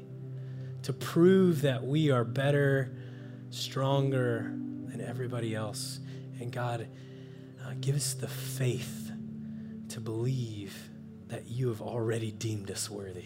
to 0.83 0.93
prove 0.93 1.62
that 1.62 1.85
we 1.85 2.11
are 2.11 2.24
better, 2.24 2.97
stronger 3.51 4.59
everybody 5.09 5.54
else. 5.54 6.00
And 6.40 6.52
God, 6.52 6.88
uh, 7.64 7.72
give 7.80 7.96
us 7.96 8.14
the 8.14 8.28
faith 8.28 9.11
to 9.88 10.00
believe 10.00 10.90
that 11.28 11.48
you 11.48 11.68
have 11.68 11.80
already 11.80 12.30
deemed 12.30 12.70
us 12.70 12.88
worthy. 12.88 13.24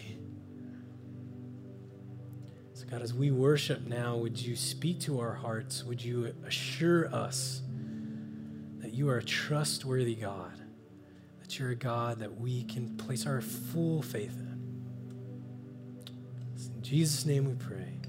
So, 2.73 2.85
God, 2.89 3.01
as 3.01 3.13
we 3.13 3.31
worship 3.31 3.85
now, 3.85 4.17
would 4.17 4.39
you 4.39 4.55
speak 4.55 4.99
to 5.01 5.19
our 5.19 5.33
hearts? 5.33 5.83
Would 5.83 6.03
you 6.03 6.33
assure 6.45 7.13
us 7.13 7.61
that 8.79 8.93
you 8.93 9.09
are 9.09 9.17
a 9.17 9.23
trustworthy 9.23 10.15
God, 10.15 10.59
that 11.41 11.59
you're 11.59 11.69
a 11.71 11.75
God 11.75 12.19
that 12.19 12.39
we 12.39 12.63
can 12.63 12.97
place 12.97 13.27
our 13.27 13.41
full 13.41 14.01
faith 14.01 14.35
in? 14.37 14.53
In 16.75 16.81
Jesus' 16.81 17.25
name 17.25 17.45
we 17.45 17.53
pray. 17.53 17.99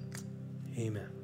Amen. 0.79 1.24